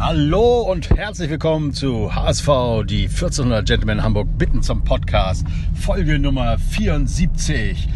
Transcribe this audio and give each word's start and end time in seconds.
Hallo 0.00 0.62
und 0.62 0.88
herzlich 0.88 1.28
willkommen 1.28 1.74
zu 1.74 2.14
HSV, 2.14 2.86
die 2.86 3.02
1400 3.02 3.66
Gentlemen 3.66 4.02
Hamburg 4.02 4.28
bitten 4.38 4.62
zum 4.62 4.82
Podcast, 4.82 5.46
Folge 5.74 6.18
Nummer 6.18 6.56
74. 6.56 7.86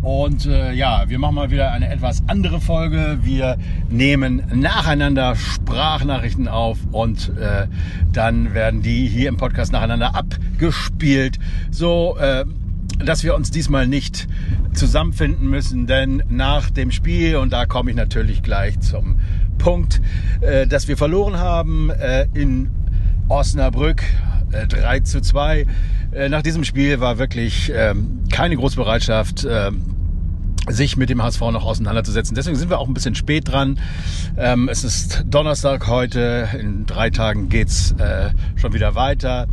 Und 0.00 0.46
äh, 0.46 0.72
ja, 0.72 1.08
wir 1.08 1.18
machen 1.18 1.34
mal 1.34 1.50
wieder 1.50 1.72
eine 1.72 1.90
etwas 1.90 2.22
andere 2.28 2.60
Folge. 2.60 3.18
Wir 3.22 3.58
nehmen 3.90 4.44
nacheinander 4.54 5.34
Sprachnachrichten 5.34 6.46
auf 6.46 6.78
und 6.92 7.36
äh, 7.36 7.66
dann 8.12 8.54
werden 8.54 8.82
die 8.82 9.08
hier 9.08 9.28
im 9.28 9.36
Podcast 9.36 9.72
nacheinander 9.72 10.14
abgespielt. 10.14 11.40
So, 11.72 12.16
äh, 12.18 12.44
dass 13.04 13.24
wir 13.24 13.34
uns 13.34 13.50
diesmal 13.50 13.86
nicht 13.86 14.28
zusammenfinden 14.72 15.48
müssen, 15.48 15.86
denn 15.86 16.22
nach 16.28 16.70
dem 16.70 16.90
Spiel, 16.90 17.36
und 17.36 17.52
da 17.52 17.66
komme 17.66 17.90
ich 17.90 17.96
natürlich 17.96 18.42
gleich 18.42 18.80
zum 18.80 19.18
Punkt, 19.58 20.00
äh, 20.40 20.66
dass 20.66 20.88
wir 20.88 20.96
verloren 20.96 21.38
haben 21.38 21.90
äh, 21.90 22.26
in 22.34 22.70
Osnabrück 23.28 24.02
äh, 24.52 24.66
3 24.66 25.00
zu 25.00 25.20
2. 25.20 25.66
Äh, 26.12 26.28
nach 26.28 26.42
diesem 26.42 26.64
Spiel 26.64 27.00
war 27.00 27.18
wirklich 27.18 27.70
ähm, 27.74 28.24
keine 28.32 28.56
große 28.56 28.76
Bereitschaft, 28.76 29.46
ähm, 29.48 29.94
sich 30.68 30.96
mit 30.96 31.10
dem 31.10 31.22
HSV 31.22 31.40
noch 31.40 31.64
auseinanderzusetzen. 31.64 32.34
Deswegen 32.34 32.56
sind 32.56 32.70
wir 32.70 32.78
auch 32.78 32.88
ein 32.88 32.94
bisschen 32.94 33.14
spät 33.14 33.48
dran. 33.48 33.78
Ähm, 34.36 34.68
es 34.68 34.84
ist 34.84 35.24
Donnerstag 35.26 35.86
heute. 35.86 36.48
In 36.58 36.86
drei 36.86 37.10
Tagen 37.10 37.48
geht's 37.48 37.92
äh, 37.92 38.30
schon 38.56 38.72
wieder 38.72 38.94
weiter. 38.94 39.46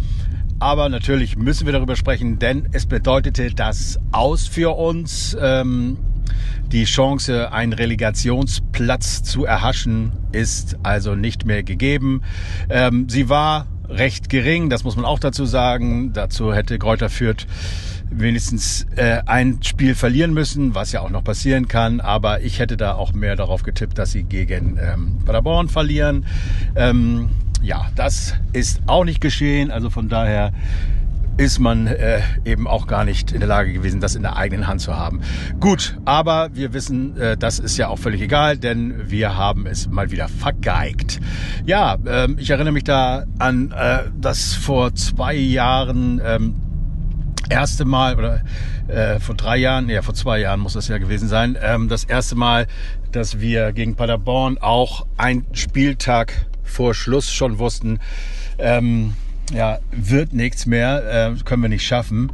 Aber 0.66 0.90
natürlich 0.90 1.38
müssen 1.38 1.68
wir 1.68 1.74
darüber 1.74 1.96
sprechen, 1.96 2.40
denn 2.40 2.70
es 2.72 2.88
bedeutete 2.88 3.54
das 3.54 4.00
aus 4.12 4.48
für 4.48 4.76
uns. 4.76 5.38
Ähm, 5.40 5.98
die 6.72 6.86
Chance, 6.86 7.52
einen 7.54 7.72
Relegationsplatz 7.72 9.22
zu 9.22 9.46
erhaschen, 9.46 10.14
ist 10.32 10.78
also 10.82 11.14
nicht 11.14 11.46
mehr 11.46 11.62
gegeben. 11.62 12.24
Ähm, 12.68 13.08
sie 13.10 13.30
war 13.30 13.68
recht 13.88 14.28
gering, 14.28 14.72
das 14.72 14.84
muss 14.84 14.96
man 14.96 15.06
auch 15.06 15.20
dazu 15.20 15.46
sagen. 15.46 16.14
Dazu 16.14 16.52
hätte 16.52 16.80
Kräuter 16.80 17.10
Fürth 17.10 17.46
wenigstens 18.10 18.88
äh, 18.96 19.22
ein 19.28 19.60
Spiel 19.62 19.94
verlieren 19.94 20.34
müssen, 20.34 20.74
was 20.74 20.92
ja 20.92 21.02
auch 21.02 21.12
noch 21.12 21.24
passieren 21.24 21.68
kann. 21.68 22.02
Aber 22.02 22.42
ich 22.42 22.58
hätte 22.58 22.76
da 22.76 22.96
auch 22.96 23.14
mehr 23.14 23.36
darauf 23.36 23.62
getippt, 23.62 24.00
dass 24.00 24.14
sie 24.14 24.24
gegen 24.24 24.80
ähm, 24.82 25.20
Paderborn 25.26 25.70
verlieren. 25.70 26.26
Ähm, 26.76 27.30
ja, 27.66 27.88
das 27.96 28.36
ist 28.54 28.82
auch 28.86 29.04
nicht 29.04 29.22
geschehen. 29.22 29.72
Also 29.72 29.90
von 29.90 30.08
daher 30.08 30.54
ist 31.38 31.60
man 31.60 31.88
äh, 31.88 32.22
eben 32.46 32.66
auch 32.66 32.88
gar 32.88 33.04
nicht 33.04 33.34
in 33.34 33.40
der 33.40 33.50
Lage 33.50 33.74
gewesen, 33.74 34.00
das 34.00 34.16
in 34.16 34.22
der 34.22 34.38
eigenen 34.38 34.68
Hand 34.68 34.80
zu 34.80 34.96
haben. 34.96 35.20
Gut, 35.60 35.98
aber 36.06 36.50
wir 36.54 36.74
wissen, 36.74 37.18
äh, 37.18 37.36
das 37.36 37.60
ist 37.60 37.76
ja 37.76 37.90
auch 37.90 38.00
völlig 38.00 38.22
egal, 38.22 38.58
denn 38.58 39.10
wir 39.10 39.36
haben 39.36 39.66
es 39.66 39.90
mal 39.90 40.12
wieder 40.12 40.30
vergeigt. 40.30 41.20
Ja, 41.66 41.98
ähm, 42.06 42.38
ich 42.40 42.52
erinnere 42.52 42.72
mich 42.72 42.86
da 42.86 43.26
an 43.40 43.72
äh, 43.72 44.04
das 44.18 44.54
vor 44.54 44.96
zwei 44.96 45.34
Jahren 45.34 46.22
ähm, 46.24 46.56
erste 47.50 47.84
Mal 47.84 48.16
oder 48.16 48.42
äh, 48.88 49.20
vor 49.20 49.36
drei 49.36 49.58
Jahren, 49.58 49.90
ja 49.90 50.04
vor 50.04 50.14
zwei 50.14 50.40
Jahren 50.40 50.62
muss 50.62 50.74
das 50.74 50.88
ja 50.88 51.00
gewesen 51.00 51.28
sein, 51.28 51.58
ähm, 51.62 51.90
das 51.90 52.06
erste 52.06 52.36
Mal, 52.36 52.68
dass 53.12 53.42
wir 53.42 53.74
gegen 53.74 53.96
Paderborn 53.96 54.58
auch 54.60 55.06
ein 55.18 55.46
Spieltag 55.52 56.46
vor 56.66 56.94
Schluss 56.94 57.32
schon 57.32 57.60
wussten, 57.60 58.00
ähm, 58.58 59.14
ja, 59.54 59.80
wird 59.92 60.34
nichts 60.34 60.66
mehr, 60.66 61.32
äh, 61.32 61.44
können 61.44 61.62
wir 61.62 61.70
nicht 61.70 61.86
schaffen. 61.86 62.32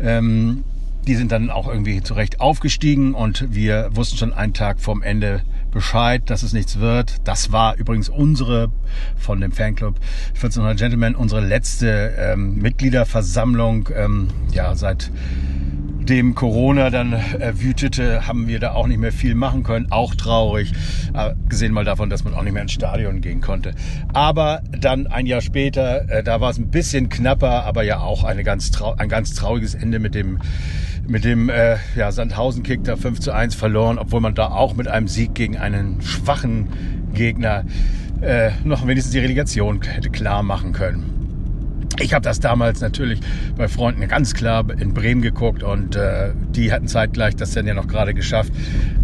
Ähm, 0.00 0.64
die 1.06 1.16
sind 1.16 1.32
dann 1.32 1.50
auch 1.50 1.66
irgendwie 1.66 2.02
zurecht 2.02 2.40
aufgestiegen 2.40 3.14
und 3.14 3.46
wir 3.52 3.90
wussten 3.92 4.18
schon 4.18 4.32
einen 4.32 4.54
Tag 4.54 4.80
vorm 4.80 5.02
Ende 5.02 5.42
Bescheid, 5.72 6.22
dass 6.26 6.42
es 6.42 6.52
nichts 6.52 6.78
wird. 6.78 7.16
Das 7.24 7.50
war 7.50 7.76
übrigens 7.76 8.08
unsere 8.08 8.70
von 9.16 9.40
dem 9.40 9.52
Fanclub 9.52 9.96
1400 10.34 10.78
Gentlemen, 10.78 11.16
unsere 11.16 11.40
letzte 11.40 12.14
ähm, 12.18 12.56
Mitgliederversammlung, 12.56 13.88
ähm, 13.96 14.28
ja, 14.52 14.74
seit 14.74 15.10
dem 16.08 16.34
Corona 16.34 16.90
dann 16.90 17.12
äh, 17.12 17.52
wütete, 17.54 18.26
haben 18.26 18.48
wir 18.48 18.58
da 18.58 18.72
auch 18.72 18.86
nicht 18.86 18.98
mehr 18.98 19.12
viel 19.12 19.34
machen 19.34 19.62
können. 19.62 19.90
Auch 19.90 20.14
traurig, 20.14 20.72
gesehen 21.48 21.72
mal 21.72 21.84
davon, 21.84 22.10
dass 22.10 22.24
man 22.24 22.34
auch 22.34 22.42
nicht 22.42 22.52
mehr 22.52 22.62
ins 22.62 22.72
Stadion 22.72 23.20
gehen 23.20 23.40
konnte. 23.40 23.74
Aber 24.12 24.62
dann 24.78 25.06
ein 25.06 25.26
Jahr 25.26 25.40
später, 25.40 26.08
äh, 26.10 26.22
da 26.22 26.40
war 26.40 26.50
es 26.50 26.58
ein 26.58 26.70
bisschen 26.70 27.08
knapper, 27.08 27.64
aber 27.64 27.82
ja 27.82 28.00
auch 28.00 28.24
eine 28.24 28.42
ganz 28.44 28.70
ein 28.96 29.08
ganz 29.08 29.34
trauriges 29.34 29.74
Ende 29.74 29.98
mit 29.98 30.14
dem 30.14 30.38
mit 31.06 31.24
dem 31.24 31.48
äh, 31.48 31.76
ja, 31.96 32.12
Sandhausen-Kick 32.12 32.84
da 32.84 32.96
5 32.96 33.20
zu 33.20 33.32
1 33.32 33.54
verloren, 33.54 33.98
obwohl 33.98 34.20
man 34.20 34.34
da 34.34 34.48
auch 34.48 34.74
mit 34.74 34.88
einem 34.88 35.08
Sieg 35.08 35.34
gegen 35.34 35.56
einen 35.56 36.00
schwachen 36.00 36.68
Gegner 37.12 37.64
äh, 38.20 38.50
noch 38.64 38.86
wenigstens 38.86 39.12
die 39.12 39.18
Relegation 39.18 39.82
hätte 39.82 40.10
klar 40.10 40.42
machen 40.42 40.72
können. 40.72 41.11
Ich 42.00 42.14
habe 42.14 42.22
das 42.22 42.40
damals 42.40 42.80
natürlich 42.80 43.20
bei 43.56 43.68
Freunden 43.68 44.06
ganz 44.08 44.34
klar 44.34 44.64
in 44.78 44.94
Bremen 44.94 45.22
geguckt 45.22 45.62
und 45.62 45.96
äh, 45.96 46.32
die 46.50 46.72
hatten 46.72 46.88
zeitgleich 46.88 47.36
das 47.36 47.52
dann 47.52 47.66
ja 47.66 47.74
noch 47.74 47.86
gerade 47.86 48.14
geschafft. 48.14 48.52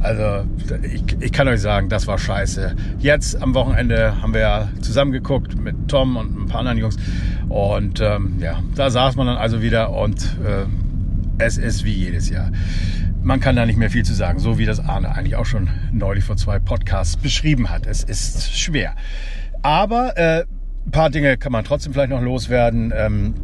Also 0.01 0.47
ich, 0.83 1.03
ich 1.21 1.33
kann 1.33 1.49
euch 1.49 1.61
sagen, 1.61 1.89
das 1.89 2.07
war 2.07 2.19
scheiße. 2.19 2.75
Jetzt 2.99 3.41
am 3.43 3.55
Wochenende 3.55 4.21
haben 4.23 4.35
wir 4.35 4.41
ja 4.41 4.69
zusammen 4.81 5.13
geguckt 5.13 5.59
mit 5.59 5.89
Tom 5.89 6.17
und 6.17 6.45
ein 6.45 6.47
paar 6.47 6.61
anderen 6.61 6.79
Jungs 6.79 6.97
und 7.49 8.01
ähm, 8.01 8.39
ja, 8.41 8.63
da 8.75 8.91
saß 8.91 9.17
man 9.17 9.27
dann 9.27 9.37
also 9.37 9.63
wieder 9.63 9.91
und 9.91 10.23
äh, 10.45 10.65
es 11.39 11.57
ist 11.59 11.85
wie 11.85 11.93
jedes 11.93 12.29
Jahr. 12.29 12.51
Man 13.23 13.41
kann 13.41 13.57
da 13.57 13.67
nicht 13.67 13.79
mehr 13.79 13.91
viel 13.91 14.05
zu 14.05 14.15
sagen, 14.15 14.39
so 14.39 14.59
wie 14.59 14.65
das 14.65 14.81
Arne 14.81 15.15
eigentlich 15.15 15.37
auch 15.37 15.47
schon 15.47 15.69
neulich 15.93 16.25
vor 16.25 16.37
zwei 16.37 16.59
Podcasts 16.59 17.17
beschrieben 17.17 17.71
hat. 17.71 17.87
Es 17.87 18.03
ist 18.03 18.57
schwer. 18.57 18.95
Aber 19.63 20.17
äh, 20.17 20.45
ein 20.87 20.91
paar 20.91 21.11
Dinge 21.11 21.37
kann 21.37 21.53
man 21.53 21.65
trotzdem 21.65 21.93
vielleicht 21.93 22.11
noch 22.11 22.23
loswerden. 22.23 22.93
Ähm, 22.97 23.35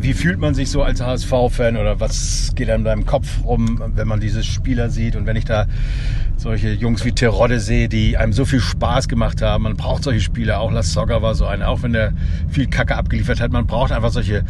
wie 0.00 0.12
fühlt 0.12 0.38
man 0.38 0.54
sich 0.54 0.70
so 0.70 0.82
als 0.82 1.00
HSV-Fan 1.00 1.76
oder 1.76 2.00
was 2.00 2.52
geht 2.54 2.68
einem 2.68 2.80
in 2.80 2.84
deinem 2.84 3.06
Kopf 3.06 3.44
rum, 3.44 3.80
wenn 3.94 4.08
man 4.08 4.20
diese 4.20 4.42
Spieler 4.42 4.90
sieht 4.90 5.16
und 5.16 5.26
wenn 5.26 5.36
ich 5.36 5.44
da 5.44 5.66
solche 6.36 6.72
Jungs 6.72 7.04
wie 7.04 7.12
Terodde 7.12 7.60
sehe, 7.60 7.88
die 7.88 8.16
einem 8.16 8.32
so 8.32 8.44
viel 8.44 8.60
Spaß 8.60 9.08
gemacht 9.08 9.40
haben. 9.42 9.64
Man 9.64 9.76
braucht 9.76 10.04
solche 10.04 10.20
Spieler, 10.20 10.60
auch 10.60 10.70
Las 10.70 10.92
Sogger 10.92 11.22
war 11.22 11.34
so 11.34 11.46
einer, 11.46 11.68
auch 11.68 11.82
wenn 11.82 11.92
der 11.92 12.12
viel 12.48 12.66
Kacke 12.66 12.96
abgeliefert 12.96 13.40
hat. 13.40 13.52
Man 13.52 13.66
braucht 13.66 13.92
einfach 13.92 14.10
solche 14.10 14.44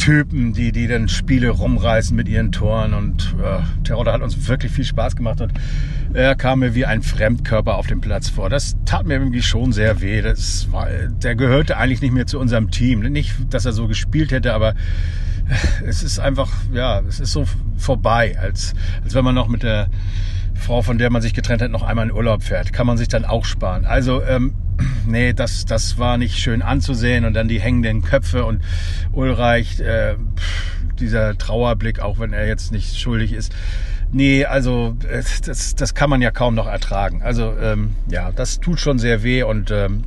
Typen, 0.00 0.54
die, 0.54 0.72
die 0.72 0.86
dann 0.86 1.08
Spiele 1.08 1.50
rumreißen 1.50 2.16
mit 2.16 2.26
ihren 2.26 2.52
Toren. 2.52 2.94
Und 2.94 3.34
äh, 3.42 3.60
Terodde 3.84 4.12
hat 4.12 4.22
uns 4.22 4.48
wirklich 4.48 4.72
viel 4.72 4.84
Spaß 4.84 5.14
gemacht 5.14 5.42
und 5.42 5.52
er 6.14 6.34
kam 6.34 6.60
mir 6.60 6.74
wie 6.74 6.86
ein 6.86 7.02
Fremdkörper 7.02 7.76
auf 7.76 7.86
dem 7.86 8.00
Platz 8.00 8.30
vor. 8.30 8.48
Das 8.48 8.76
tat 8.86 9.06
mir 9.06 9.14
irgendwie 9.14 9.42
schon 9.42 9.72
sehr 9.72 10.00
weh. 10.00 10.22
Das 10.22 10.72
war, 10.72 10.88
der 10.88 11.34
gehörte 11.34 11.76
eigentlich 11.76 12.00
nicht 12.00 12.12
mehr 12.12 12.26
zu 12.26 12.40
unserem 12.40 12.70
Team. 12.70 13.00
Nicht, 13.00 13.34
dass 13.50 13.66
er 13.66 13.72
so 13.72 13.86
gespielt 13.88 14.32
hätte, 14.32 14.54
aber 14.54 14.74
es 15.86 16.02
ist 16.02 16.18
einfach, 16.18 16.50
ja, 16.72 17.00
es 17.00 17.20
ist 17.20 17.32
so 17.32 17.44
vorbei, 17.76 18.38
als, 18.40 18.74
als 19.04 19.14
wenn 19.14 19.24
man 19.24 19.34
noch 19.34 19.48
mit 19.48 19.62
der 19.62 19.90
Frau, 20.60 20.82
von 20.82 20.98
der 20.98 21.10
man 21.10 21.22
sich 21.22 21.34
getrennt 21.34 21.62
hat, 21.62 21.70
noch 21.70 21.82
einmal 21.82 22.06
in 22.06 22.12
Urlaub 22.12 22.42
fährt. 22.42 22.72
Kann 22.72 22.86
man 22.86 22.96
sich 22.98 23.08
dann 23.08 23.24
auch 23.24 23.44
sparen. 23.44 23.84
Also, 23.84 24.22
ähm, 24.22 24.54
nee, 25.06 25.32
das, 25.32 25.64
das 25.64 25.98
war 25.98 26.18
nicht 26.18 26.38
schön 26.38 26.62
anzusehen. 26.62 27.24
Und 27.24 27.34
dann 27.34 27.48
die 27.48 27.60
hängenden 27.60 28.02
Köpfe 28.02 28.44
und 28.44 28.62
Ulreich, 29.12 29.80
äh, 29.80 30.14
dieser 30.98 31.36
Trauerblick, 31.36 32.00
auch 32.00 32.18
wenn 32.18 32.32
er 32.32 32.46
jetzt 32.46 32.72
nicht 32.72 32.98
schuldig 32.98 33.32
ist. 33.32 33.52
Nee, 34.12 34.44
also 34.44 34.96
äh, 35.08 35.22
das, 35.44 35.74
das 35.74 35.94
kann 35.94 36.10
man 36.10 36.20
ja 36.20 36.30
kaum 36.30 36.54
noch 36.54 36.66
ertragen. 36.66 37.22
Also 37.22 37.54
ähm, 37.60 37.94
ja, 38.08 38.32
das 38.32 38.60
tut 38.60 38.80
schon 38.80 38.98
sehr 38.98 39.22
weh 39.22 39.42
und 39.42 39.70
ähm, 39.70 40.02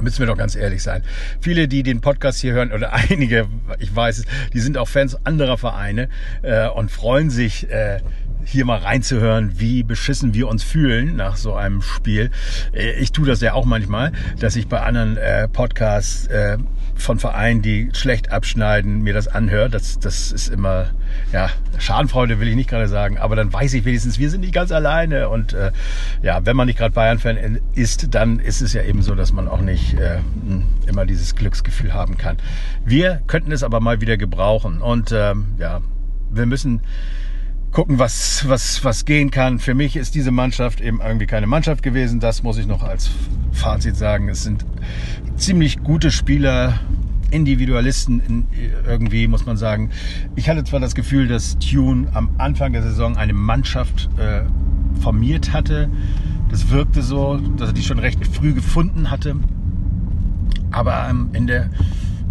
müssen 0.00 0.20
wir 0.20 0.26
doch 0.26 0.38
ganz 0.38 0.56
ehrlich 0.56 0.82
sein. 0.82 1.02
Viele, 1.40 1.68
die 1.68 1.82
den 1.82 2.00
Podcast 2.00 2.40
hier 2.40 2.52
hören, 2.52 2.72
oder 2.72 2.92
einige, 3.10 3.46
ich 3.78 3.94
weiß 3.94 4.18
es, 4.18 4.24
die 4.52 4.60
sind 4.60 4.78
auch 4.78 4.88
Fans 4.88 5.18
anderer 5.24 5.58
Vereine 5.58 6.08
äh, 6.42 6.68
und 6.68 6.90
freuen 6.90 7.30
sich, 7.30 7.70
äh, 7.70 8.00
hier 8.44 8.64
mal 8.64 8.78
reinzuhören, 8.78 9.58
wie 9.58 9.82
beschissen 9.82 10.34
wir 10.34 10.48
uns 10.48 10.62
fühlen 10.62 11.16
nach 11.16 11.36
so 11.36 11.54
einem 11.54 11.82
Spiel. 11.82 12.30
Äh, 12.72 12.92
ich 12.92 13.12
tue 13.12 13.26
das 13.26 13.40
ja 13.40 13.54
auch 13.54 13.64
manchmal, 13.64 14.12
dass 14.38 14.56
ich 14.56 14.68
bei 14.68 14.80
anderen 14.80 15.16
äh, 15.16 15.48
Podcasts 15.48 16.26
äh, 16.26 16.58
von 16.96 17.18
Vereinen, 17.18 17.62
die 17.62 17.90
schlecht 17.92 18.30
abschneiden, 18.30 19.02
mir 19.02 19.14
das 19.14 19.28
anhört. 19.28 19.74
Das, 19.74 19.98
das 19.98 20.32
ist 20.32 20.48
immer, 20.48 20.90
ja, 21.32 21.48
Schadenfreude 21.78 22.40
will 22.40 22.48
ich 22.48 22.56
nicht 22.56 22.68
gerade 22.68 22.88
sagen, 22.88 23.16
aber 23.18 23.36
dann 23.36 23.52
weiß 23.52 23.72
ich 23.74 23.84
wenigstens, 23.84 24.18
wir 24.18 24.28
sind 24.28 24.42
nicht 24.42 24.52
ganz 24.52 24.70
alleine. 24.70 25.30
Und 25.30 25.56
ja, 26.22 26.44
wenn 26.44 26.56
man 26.56 26.66
nicht 26.66 26.78
gerade 26.78 26.92
Bayern-Fan 26.92 27.58
ist, 27.74 28.14
dann 28.14 28.38
ist 28.38 28.60
es 28.60 28.74
ja 28.74 28.82
eben 28.82 29.02
so, 29.02 29.14
dass 29.14 29.32
man 29.32 29.48
auch 29.48 29.62
nicht 29.62 29.94
äh, 29.94 30.18
immer 30.86 31.06
dieses 31.06 31.34
Glücksgefühl 31.34 31.94
haben 31.94 32.18
kann. 32.18 32.36
Wir 32.84 33.22
könnten 33.26 33.52
es 33.52 33.62
aber 33.62 33.80
mal 33.80 34.00
wieder 34.02 34.18
gebrauchen. 34.18 34.82
Und 34.82 35.12
ähm, 35.12 35.54
ja, 35.58 35.80
wir 36.30 36.46
müssen 36.46 36.82
gucken, 37.72 37.98
was, 37.98 38.48
was, 38.48 38.84
was 38.84 39.04
gehen 39.04 39.30
kann. 39.30 39.58
Für 39.58 39.74
mich 39.74 39.96
ist 39.96 40.14
diese 40.14 40.30
Mannschaft 40.30 40.80
eben 40.80 41.00
irgendwie 41.00 41.26
keine 41.26 41.46
Mannschaft 41.46 41.82
gewesen. 41.82 42.20
Das 42.20 42.42
muss 42.42 42.58
ich 42.58 42.66
noch 42.66 42.82
als 42.82 43.10
Fazit 43.52 43.96
sagen. 43.96 44.28
Es 44.28 44.42
sind 44.42 44.64
ziemlich 45.36 45.82
gute 45.82 46.10
Spieler, 46.10 46.80
Individualisten 47.30 48.46
irgendwie, 48.86 49.28
muss 49.28 49.46
man 49.46 49.56
sagen. 49.56 49.90
Ich 50.34 50.48
hatte 50.48 50.64
zwar 50.64 50.80
das 50.80 50.94
Gefühl, 50.94 51.28
dass 51.28 51.58
Tune 51.58 52.08
am 52.12 52.30
Anfang 52.38 52.72
der 52.72 52.82
Saison 52.82 53.16
eine 53.16 53.32
Mannschaft 53.34 54.08
äh, 54.18 54.42
formiert 55.00 55.52
hatte. 55.52 55.88
Das 56.50 56.70
wirkte 56.70 57.02
so, 57.02 57.36
dass 57.56 57.68
er 57.68 57.72
die 57.72 57.82
schon 57.82 58.00
recht 58.00 58.26
früh 58.26 58.52
gefunden 58.52 59.10
hatte. 59.10 59.36
aber 60.72 61.06
am 61.08 61.30
Ende 61.32 61.70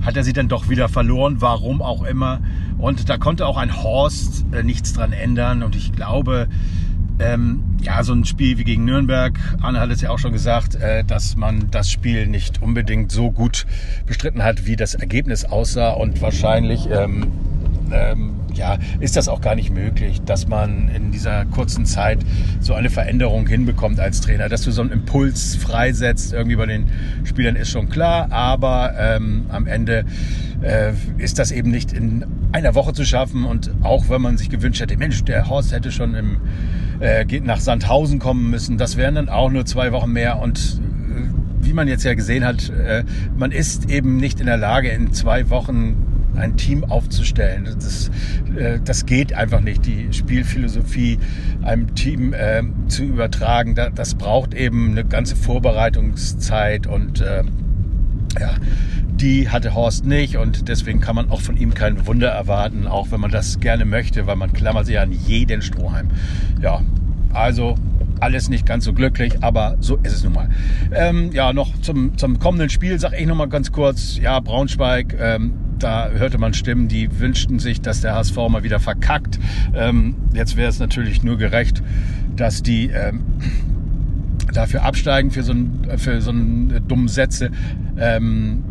hat 0.01 0.15
er 0.15 0.23
sie 0.23 0.33
dann 0.33 0.47
doch 0.47 0.69
wieder 0.69 0.89
verloren, 0.89 1.37
warum 1.39 1.81
auch 1.81 2.03
immer. 2.03 2.39
Und 2.79 3.09
da 3.09 3.17
konnte 3.17 3.45
auch 3.45 3.57
ein 3.57 3.83
Horst 3.83 4.45
äh, 4.51 4.63
nichts 4.63 4.93
dran 4.93 5.11
ändern. 5.11 5.63
Und 5.63 5.75
ich 5.75 5.91
glaube, 5.91 6.47
ähm, 7.19 7.63
ja, 7.81 8.03
so 8.03 8.13
ein 8.13 8.25
Spiel 8.25 8.57
wie 8.57 8.63
gegen 8.63 8.85
Nürnberg, 8.85 9.37
Arne 9.61 9.79
hat 9.79 9.89
es 9.89 10.01
ja 10.01 10.09
auch 10.09 10.19
schon 10.19 10.31
gesagt, 10.31 10.75
äh, 10.75 11.03
dass 11.03 11.35
man 11.35 11.69
das 11.69 11.91
Spiel 11.91 12.27
nicht 12.27 12.61
unbedingt 12.61 13.11
so 13.11 13.31
gut 13.31 13.65
bestritten 14.05 14.43
hat, 14.43 14.65
wie 14.65 14.75
das 14.75 14.95
Ergebnis 14.95 15.45
aussah. 15.45 15.91
Und 15.91 16.21
wahrscheinlich 16.21 16.89
ähm, 16.89 17.27
ähm, 17.91 18.35
ja, 18.53 18.77
ist 18.99 19.15
das 19.15 19.27
auch 19.27 19.41
gar 19.41 19.55
nicht 19.55 19.71
möglich, 19.71 20.21
dass 20.25 20.47
man 20.47 20.89
in 20.89 21.11
dieser 21.11 21.45
kurzen 21.45 21.85
Zeit 21.85 22.19
so 22.59 22.73
eine 22.73 22.89
Veränderung 22.89 23.47
hinbekommt 23.47 23.99
als 23.99 24.21
Trainer. 24.21 24.49
Dass 24.49 24.61
du 24.61 24.71
so 24.71 24.81
einen 24.81 24.91
Impuls 24.91 25.55
freisetzt, 25.55 26.33
irgendwie 26.33 26.55
bei 26.55 26.65
den 26.65 26.87
Spielern 27.25 27.55
ist 27.55 27.69
schon 27.69 27.89
klar, 27.89 28.31
aber 28.31 28.93
ähm, 28.97 29.45
am 29.49 29.67
Ende 29.67 30.05
äh, 30.61 30.93
ist 31.17 31.39
das 31.39 31.51
eben 31.51 31.71
nicht 31.71 31.93
in 31.93 32.25
einer 32.51 32.75
Woche 32.75 32.93
zu 32.93 33.05
schaffen. 33.05 33.45
Und 33.45 33.71
auch 33.81 34.09
wenn 34.09 34.21
man 34.21 34.37
sich 34.37 34.49
gewünscht 34.49 34.81
hätte, 34.81 34.97
Mensch, 34.97 35.23
der 35.23 35.49
Horst 35.49 35.71
hätte 35.71 35.91
schon 35.91 36.15
im, 36.15 36.37
äh, 36.99 37.25
nach 37.41 37.59
Sandhausen 37.59 38.19
kommen 38.19 38.49
müssen, 38.49 38.77
das 38.77 38.97
wären 38.97 39.15
dann 39.15 39.29
auch 39.29 39.51
nur 39.51 39.65
zwei 39.65 39.91
Wochen 39.91 40.11
mehr 40.11 40.39
und 40.39 40.81
äh, 40.81 41.65
wie 41.65 41.73
man 41.73 41.87
jetzt 41.87 42.03
ja 42.03 42.13
gesehen 42.13 42.45
hat, 42.45 42.69
äh, 42.69 43.03
man 43.37 43.51
ist 43.51 43.89
eben 43.89 44.17
nicht 44.17 44.39
in 44.39 44.45
der 44.45 44.57
Lage, 44.57 44.89
in 44.89 45.13
zwei 45.13 45.49
Wochen 45.49 46.05
ein 46.35 46.57
Team 46.57 46.83
aufzustellen. 46.83 47.65
Das, 47.65 48.09
äh, 48.57 48.79
das 48.83 49.05
geht 49.05 49.33
einfach 49.33 49.61
nicht, 49.61 49.85
die 49.85 50.07
Spielphilosophie 50.11 51.19
einem 51.61 51.93
Team 51.95 52.33
äh, 52.33 52.63
zu 52.87 53.03
übertragen. 53.03 53.75
das 53.75 54.15
braucht 54.15 54.53
eben 54.53 54.91
eine 54.91 55.05
ganze 55.05 55.35
Vorbereitungszeit 55.35 56.87
und 56.87 57.21
äh, 57.21 57.43
ja, 58.39 58.55
die 59.21 59.49
hatte 59.49 59.73
Horst 59.73 60.05
nicht 60.05 60.37
und 60.37 60.67
deswegen 60.67 60.99
kann 60.99 61.15
man 61.15 61.29
auch 61.29 61.41
von 61.41 61.57
ihm 61.57 61.73
kein 61.73 62.07
Wunder 62.07 62.29
erwarten, 62.29 62.87
auch 62.87 63.11
wenn 63.11 63.19
man 63.19 63.31
das 63.31 63.59
gerne 63.59 63.85
möchte, 63.85 64.27
weil 64.27 64.35
man 64.35 64.53
klammert 64.53 64.85
sich 64.85 64.99
an 64.99 65.11
jeden 65.11 65.61
Strohhalm. 65.61 66.09
Ja, 66.61 66.81
also 67.33 67.75
alles 68.19 68.49
nicht 68.49 68.65
ganz 68.65 68.85
so 68.85 68.93
glücklich, 68.93 69.41
aber 69.41 69.77
so 69.79 69.97
ist 69.97 70.13
es 70.13 70.23
nun 70.23 70.33
mal. 70.33 70.49
Ähm, 70.93 71.31
ja, 71.31 71.53
noch 71.53 71.79
zum, 71.81 72.17
zum 72.17 72.39
kommenden 72.39 72.69
Spiel 72.69 72.99
sage 72.99 73.17
ich 73.17 73.25
noch 73.25 73.35
mal 73.35 73.47
ganz 73.47 73.71
kurz, 73.71 74.17
ja, 74.17 74.39
Braunschweig, 74.39 75.15
ähm, 75.19 75.53
da 75.79 76.09
hörte 76.09 76.37
man 76.37 76.53
Stimmen, 76.53 76.87
die 76.87 77.19
wünschten 77.19 77.59
sich, 77.59 77.81
dass 77.81 78.01
der 78.01 78.13
HSV 78.13 78.35
mal 78.49 78.63
wieder 78.63 78.79
verkackt. 78.79 79.39
Ähm, 79.73 80.15
jetzt 80.33 80.57
wäre 80.57 80.69
es 80.69 80.79
natürlich 80.79 81.23
nur 81.23 81.37
gerecht, 81.37 81.81
dass 82.35 82.61
die 82.63 82.89
ähm, 82.89 83.23
dafür 84.53 84.83
absteigen 84.83 85.31
für 85.31 85.43
so, 85.43 85.53
ein, 85.53 85.85
für 85.97 86.21
so 86.21 86.31
einen 86.31 86.83
dummen 86.87 87.07
Sätze. 87.07 87.51
Ähm, 87.97 88.63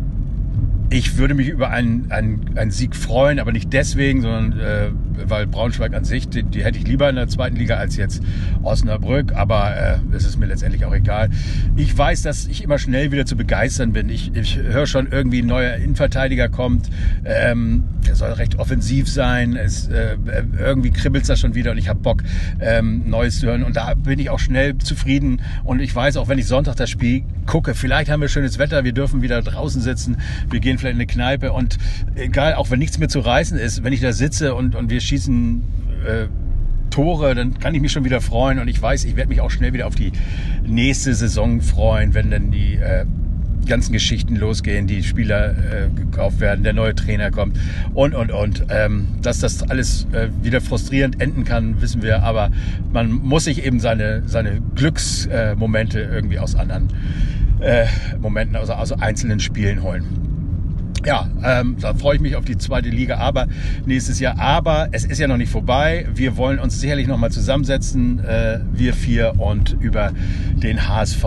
ich 0.89 1.17
würde 1.17 1.33
mich 1.33 1.49
über 1.49 1.69
einen, 1.69 2.11
einen, 2.11 2.57
einen 2.57 2.71
Sieg 2.71 2.95
freuen, 2.95 3.39
aber 3.39 3.51
nicht 3.51 3.71
deswegen, 3.73 4.21
sondern 4.21 4.59
äh, 4.59 4.91
weil 5.27 5.47
Braunschweig 5.47 5.93
an 5.93 6.03
sich, 6.03 6.29
die, 6.29 6.43
die, 6.43 6.63
hätte 6.63 6.77
ich 6.77 6.87
lieber 6.87 7.09
in 7.09 7.15
der 7.15 7.27
zweiten 7.27 7.55
Liga 7.55 7.75
als 7.77 7.97
jetzt 7.97 8.21
Osnabrück, 8.63 9.33
aber 9.33 9.75
äh, 9.75 10.15
es 10.15 10.25
ist 10.25 10.39
mir 10.39 10.45
letztendlich 10.45 10.85
auch 10.85 10.93
egal. 10.93 11.29
Ich 11.75 11.97
weiß, 11.97 12.21
dass 12.21 12.47
ich 12.47 12.63
immer 12.63 12.77
schnell 12.77 13.11
wieder 13.11 13.25
zu 13.25 13.35
begeistern 13.35 13.93
bin. 13.93 14.09
Ich, 14.09 14.35
ich 14.35 14.57
höre 14.57 14.87
schon 14.87 15.07
irgendwie 15.11 15.41
ein 15.41 15.47
neuer 15.47 15.75
Innenverteidiger 15.75 16.49
kommt, 16.49 16.89
ähm, 17.25 17.83
der 18.05 18.15
soll 18.15 18.31
recht 18.33 18.57
offensiv 18.57 19.09
sein, 19.09 19.55
es, 19.55 19.87
äh, 19.87 20.17
irgendwie 20.57 20.91
kribbelt 20.91 21.27
da 21.27 21.35
schon 21.35 21.55
wieder 21.55 21.71
und 21.71 21.77
ich 21.77 21.89
habe 21.89 21.99
Bock, 21.99 22.23
ähm, 22.59 23.03
Neues 23.09 23.39
zu 23.39 23.47
hören 23.47 23.63
und 23.63 23.75
da 23.75 23.93
bin 23.93 24.19
ich 24.19 24.29
auch 24.29 24.39
schnell 24.39 24.77
zufrieden 24.77 25.41
und 25.63 25.79
ich 25.79 25.93
weiß, 25.93 26.17
auch 26.17 26.27
wenn 26.27 26.39
ich 26.39 26.47
Sonntag 26.47 26.75
das 26.75 26.89
Spiel 26.89 27.23
gucke, 27.45 27.75
vielleicht 27.75 28.09
haben 28.09 28.21
wir 28.21 28.29
schönes 28.29 28.59
Wetter, 28.59 28.83
wir 28.83 28.93
dürfen 28.93 29.21
wieder 29.21 29.41
draußen 29.41 29.81
sitzen, 29.81 30.17
wir 30.49 30.59
gehen 30.59 30.77
vielleicht 30.77 30.95
in 30.95 31.01
eine 31.01 31.07
Kneipe 31.07 31.51
und 31.51 31.77
egal, 32.15 32.55
auch 32.55 32.71
wenn 32.71 32.79
nichts 32.79 32.97
mehr 32.97 33.09
zu 33.09 33.19
reißen 33.19 33.57
ist, 33.57 33.83
wenn 33.83 33.93
ich 33.93 34.01
da 34.01 34.13
sitze 34.13 34.55
und, 34.55 34.75
und 34.75 34.89
wir 34.89 35.01
schießen 35.09 35.63
äh, 36.05 36.27
Tore, 36.89 37.35
dann 37.35 37.59
kann 37.59 37.75
ich 37.75 37.81
mich 37.81 37.91
schon 37.91 38.03
wieder 38.03 38.21
freuen 38.21 38.59
und 38.59 38.67
ich 38.67 38.81
weiß, 38.81 39.05
ich 39.05 39.15
werde 39.15 39.29
mich 39.29 39.41
auch 39.41 39.51
schnell 39.51 39.73
wieder 39.73 39.87
auf 39.87 39.95
die 39.95 40.11
nächste 40.65 41.13
Saison 41.13 41.61
freuen, 41.61 42.13
wenn 42.13 42.31
dann 42.31 42.51
die 42.51 42.75
äh, 42.75 43.05
ganzen 43.67 43.93
Geschichten 43.93 44.35
losgehen, 44.35 44.87
die 44.87 45.03
Spieler 45.03 45.51
äh, 45.51 45.89
gekauft 45.95 46.39
werden, 46.39 46.63
der 46.63 46.73
neue 46.73 46.95
Trainer 46.95 47.29
kommt 47.29 47.59
und, 47.93 48.15
und, 48.15 48.31
und. 48.31 48.65
Ähm, 48.69 49.07
dass 49.21 49.39
das 49.39 49.63
alles 49.63 50.07
äh, 50.11 50.29
wieder 50.41 50.61
frustrierend 50.61 51.21
enden 51.21 51.43
kann, 51.43 51.81
wissen 51.81 52.01
wir, 52.01 52.23
aber 52.23 52.51
man 52.91 53.11
muss 53.11 53.43
sich 53.43 53.63
eben 53.63 53.79
seine, 53.79 54.23
seine 54.25 54.61
Glücksmomente 54.75 55.99
irgendwie 55.99 56.39
aus 56.39 56.55
anderen 56.55 56.89
äh, 57.59 57.85
Momenten, 58.19 58.55
also 58.55 58.73
aus 58.73 58.91
einzelnen 58.91 59.39
Spielen 59.39 59.83
holen 59.83 60.03
ja, 61.05 61.29
ähm, 61.43 61.77
da 61.79 61.93
freue 61.93 62.15
ich 62.15 62.21
mich 62.21 62.35
auf 62.35 62.45
die 62.45 62.57
zweite 62.57 62.89
Liga, 62.89 63.17
aber 63.17 63.47
nächstes 63.85 64.19
Jahr. 64.19 64.39
Aber 64.39 64.89
es 64.91 65.05
ist 65.05 65.19
ja 65.19 65.27
noch 65.27 65.37
nicht 65.37 65.51
vorbei. 65.51 66.07
Wir 66.13 66.37
wollen 66.37 66.59
uns 66.59 66.79
sicherlich 66.79 67.07
noch 67.07 67.17
mal 67.17 67.31
zusammensetzen, 67.31 68.19
äh, 68.19 68.59
wir 68.71 68.93
vier, 68.93 69.33
und 69.37 69.77
über 69.79 70.11
den 70.55 70.87
HSV 70.87 71.23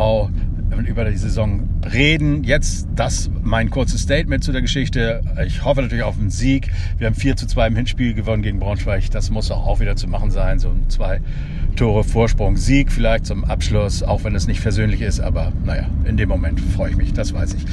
über 0.80 1.04
die 1.04 1.16
Saison 1.16 1.68
reden. 1.92 2.44
Jetzt 2.44 2.88
das 2.94 3.30
mein 3.42 3.70
kurzes 3.70 4.02
Statement 4.02 4.42
zu 4.42 4.52
der 4.52 4.62
Geschichte. 4.62 5.22
Ich 5.46 5.64
hoffe 5.64 5.82
natürlich 5.82 6.04
auf 6.04 6.18
einen 6.18 6.30
Sieg. 6.30 6.70
Wir 6.98 7.06
haben 7.06 7.14
4 7.14 7.36
zu 7.36 7.46
2 7.46 7.68
im 7.68 7.76
Hinspiel 7.76 8.14
gewonnen 8.14 8.42
gegen 8.42 8.58
Braunschweig. 8.58 9.10
Das 9.10 9.30
muss 9.30 9.50
auch 9.50 9.80
wieder 9.80 9.96
zu 9.96 10.08
machen 10.08 10.30
sein. 10.30 10.58
So 10.58 10.68
ein 10.68 10.88
zwei 10.88 11.20
Tore 11.76 12.04
Vorsprung. 12.04 12.56
Sieg 12.56 12.92
vielleicht 12.92 13.26
zum 13.26 13.44
Abschluss, 13.44 14.02
auch 14.02 14.24
wenn 14.24 14.34
es 14.34 14.46
nicht 14.46 14.60
versöhnlich 14.60 15.00
ist. 15.00 15.20
Aber 15.20 15.52
naja, 15.64 15.86
in 16.04 16.16
dem 16.16 16.28
Moment 16.28 16.60
freue 16.60 16.90
ich 16.90 16.96
mich, 16.96 17.12
das 17.12 17.32
weiß 17.32 17.54
ich. 17.54 17.64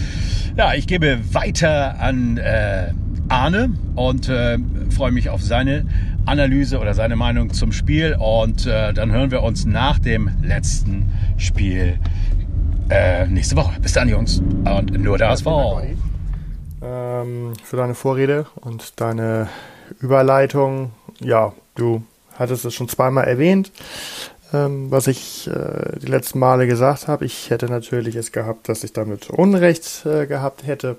Ja, 0.58 0.74
ich 0.74 0.88
gebe 0.88 1.20
weiter 1.34 2.00
an 2.00 2.38
äh, 2.38 2.94
Arne 3.28 3.72
und 3.96 4.30
äh, 4.30 4.58
freue 4.90 5.12
mich 5.12 5.30
auf 5.30 5.42
seine 5.42 5.86
Analyse 6.26 6.80
oder 6.80 6.94
seine 6.94 7.16
Meinung 7.16 7.54
zum 7.54 7.72
Spiel. 7.72 8.16
Und 8.20 8.66
äh, 8.66 8.94
dann 8.94 9.12
hören 9.12 9.32
wir 9.32 9.44
uns 9.44 9.66
nach 9.66 10.00
dem 10.00 10.30
letzten 10.42 11.06
Spiel 11.38 12.00
äh, 12.90 13.28
nächste 13.28 13.56
Woche. 13.56 13.80
Bis 13.82 13.94
dann, 13.94 14.10
Jungs. 14.10 14.40
Und 14.40 14.92
nur 15.00 15.18
der 15.18 15.30
HSV. 15.30 15.48
Ähm, 16.82 17.54
für 17.64 17.78
deine 17.78 17.96
Vorrede 17.96 18.46
und 18.56 19.00
deine 19.00 19.48
Überleitung. 20.00 20.92
Ja, 21.20 21.54
du 21.76 22.04
hattest 22.38 22.66
es 22.66 22.74
schon 22.74 22.88
zweimal 22.88 23.26
erwähnt, 23.26 23.72
ähm, 24.54 24.90
was 24.90 25.08
ich 25.08 25.48
äh, 25.48 26.00
die 26.00 26.08
letzten 26.08 26.40
Male 26.40 26.68
gesagt 26.68 27.08
habe. 27.08 27.26
Ich 27.26 27.50
hätte 27.50 27.68
natürlich 27.68 28.16
es 28.16 28.32
gehabt, 28.32 28.70
dass 28.70 28.84
ich 28.84 28.94
damit 28.94 29.30
Unrecht 29.30 30.06
äh, 30.06 30.26
gehabt 30.26 30.66
hätte. 30.66 30.98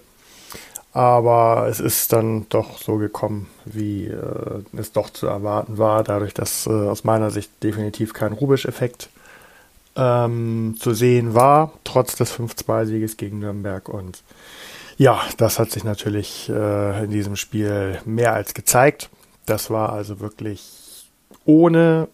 Aber 0.92 1.68
es 1.68 1.78
ist 1.78 2.12
dann 2.12 2.46
doch 2.48 2.78
so 2.78 2.96
gekommen, 2.96 3.46
wie 3.64 4.06
äh, 4.06 4.62
es 4.76 4.92
doch 4.92 5.10
zu 5.10 5.28
erwarten 5.28 5.78
war, 5.78 6.02
dadurch, 6.02 6.34
dass 6.34 6.66
äh, 6.66 6.70
aus 6.70 7.04
meiner 7.04 7.30
Sicht 7.30 7.50
definitiv 7.62 8.12
kein 8.12 8.32
Rubisch-Effekt 8.32 9.08
ähm, 9.96 10.76
zu 10.78 10.94
sehen 10.94 11.34
war, 11.34 11.72
trotz 11.84 12.16
des 12.16 12.32
5-2-Sieges 12.32 13.16
gegen 13.16 13.40
Nürnberg. 13.40 13.88
Und 13.88 14.22
ja, 14.96 15.20
das 15.36 15.58
hat 15.58 15.70
sich 15.70 15.84
natürlich 15.84 16.48
äh, 16.48 17.04
in 17.04 17.10
diesem 17.10 17.36
Spiel 17.36 17.98
mehr 18.04 18.34
als 18.34 18.54
gezeigt. 18.54 19.10
Das 19.46 19.70
war 19.70 19.92
also 19.92 20.20
wirklich 20.20 21.06
ohne 21.44 22.08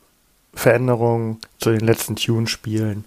Veränderung 0.55 1.39
zu 1.59 1.71
den 1.71 1.81
letzten 1.81 2.17
Tune-Spielen. 2.17 3.05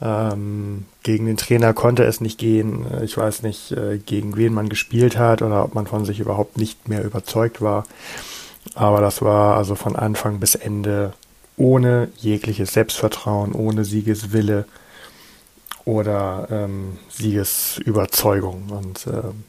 Ähm, 0.00 0.86
gegen 1.04 1.26
den 1.26 1.36
Trainer 1.36 1.74
konnte 1.74 2.02
es 2.02 2.20
nicht 2.20 2.38
gehen. 2.38 2.86
Ich 3.02 3.16
weiß 3.16 3.42
nicht, 3.42 3.70
äh, 3.72 3.98
gegen 3.98 4.36
wen 4.36 4.52
man 4.52 4.68
gespielt 4.68 5.16
hat 5.16 5.42
oder 5.42 5.64
ob 5.64 5.74
man 5.74 5.86
von 5.86 6.04
sich 6.04 6.18
überhaupt 6.18 6.58
nicht 6.58 6.88
mehr 6.88 7.04
überzeugt 7.04 7.60
war. 7.60 7.84
Aber 8.74 9.00
das 9.00 9.22
war 9.22 9.56
also 9.56 9.74
von 9.74 9.94
Anfang 9.94 10.40
bis 10.40 10.54
Ende 10.54 11.12
ohne 11.56 12.08
jegliches 12.16 12.72
Selbstvertrauen, 12.72 13.52
ohne 13.52 13.84
Siegeswille 13.84 14.66
oder 15.84 16.48
ähm, 16.50 16.98
Siegesüberzeugung. 17.10 18.70
Und 18.70 19.06
ähm, 19.06 19.44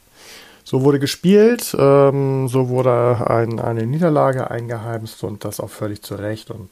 so 0.63 0.81
wurde 0.83 0.99
gespielt, 0.99 1.75
ähm, 1.77 2.47
so 2.47 2.69
wurde 2.69 3.29
ein, 3.29 3.59
eine 3.59 3.85
Niederlage 3.85 4.49
eingeheimst 4.49 5.23
und 5.23 5.45
das 5.45 5.59
auch 5.59 5.69
völlig 5.69 6.01
zu 6.01 6.15
Recht. 6.15 6.51
Und 6.51 6.69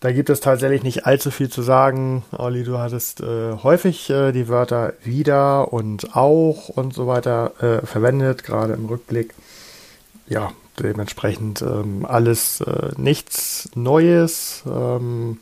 da 0.00 0.12
gibt 0.12 0.28
es 0.28 0.40
tatsächlich 0.40 0.82
nicht 0.82 1.06
allzu 1.06 1.30
viel 1.30 1.48
zu 1.48 1.62
sagen. 1.62 2.24
Olli, 2.32 2.64
du 2.64 2.78
hattest 2.78 3.20
äh, 3.20 3.52
häufig 3.62 4.10
äh, 4.10 4.32
die 4.32 4.48
Wörter 4.48 4.94
wieder 5.02 5.72
und 5.72 6.14
auch 6.16 6.68
und 6.68 6.92
so 6.92 7.06
weiter 7.06 7.52
äh, 7.62 7.86
verwendet, 7.86 8.44
gerade 8.44 8.74
im 8.74 8.86
Rückblick. 8.86 9.32
Ja, 10.26 10.52
dementsprechend 10.80 11.62
ähm, 11.62 12.06
alles 12.06 12.60
äh, 12.60 12.90
nichts 12.96 13.68
Neues. 13.74 14.62
Ähm, 14.66 15.38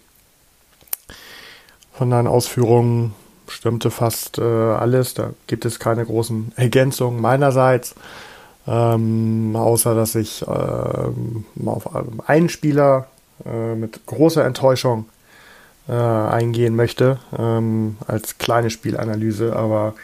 von 1.93 2.11
deinen 2.11 2.27
Ausführungen 2.27 3.15
stimmte 3.49 3.91
fast 3.91 4.39
äh, 4.39 4.43
alles. 4.43 5.15
Da 5.15 5.31
gibt 5.47 5.65
es 5.65 5.79
keine 5.79 6.05
großen 6.05 6.53
Ergänzungen 6.57 7.21
meinerseits. 7.21 7.95
Ähm, 8.67 9.57
außer 9.57 9.95
dass 9.95 10.15
ich 10.15 10.43
äh, 10.43 10.47
auf 10.47 12.29
einen 12.29 12.49
Spieler 12.49 13.09
äh, 13.45 13.75
mit 13.75 14.07
großer 14.07 14.45
Enttäuschung 14.45 15.07
äh, 15.89 15.93
eingehen 15.93 16.77
möchte, 16.77 17.19
ähm, 17.37 17.97
als 18.07 18.39
kleine 18.39 18.71
Spielanalyse, 18.71 19.57
aber 19.57 19.95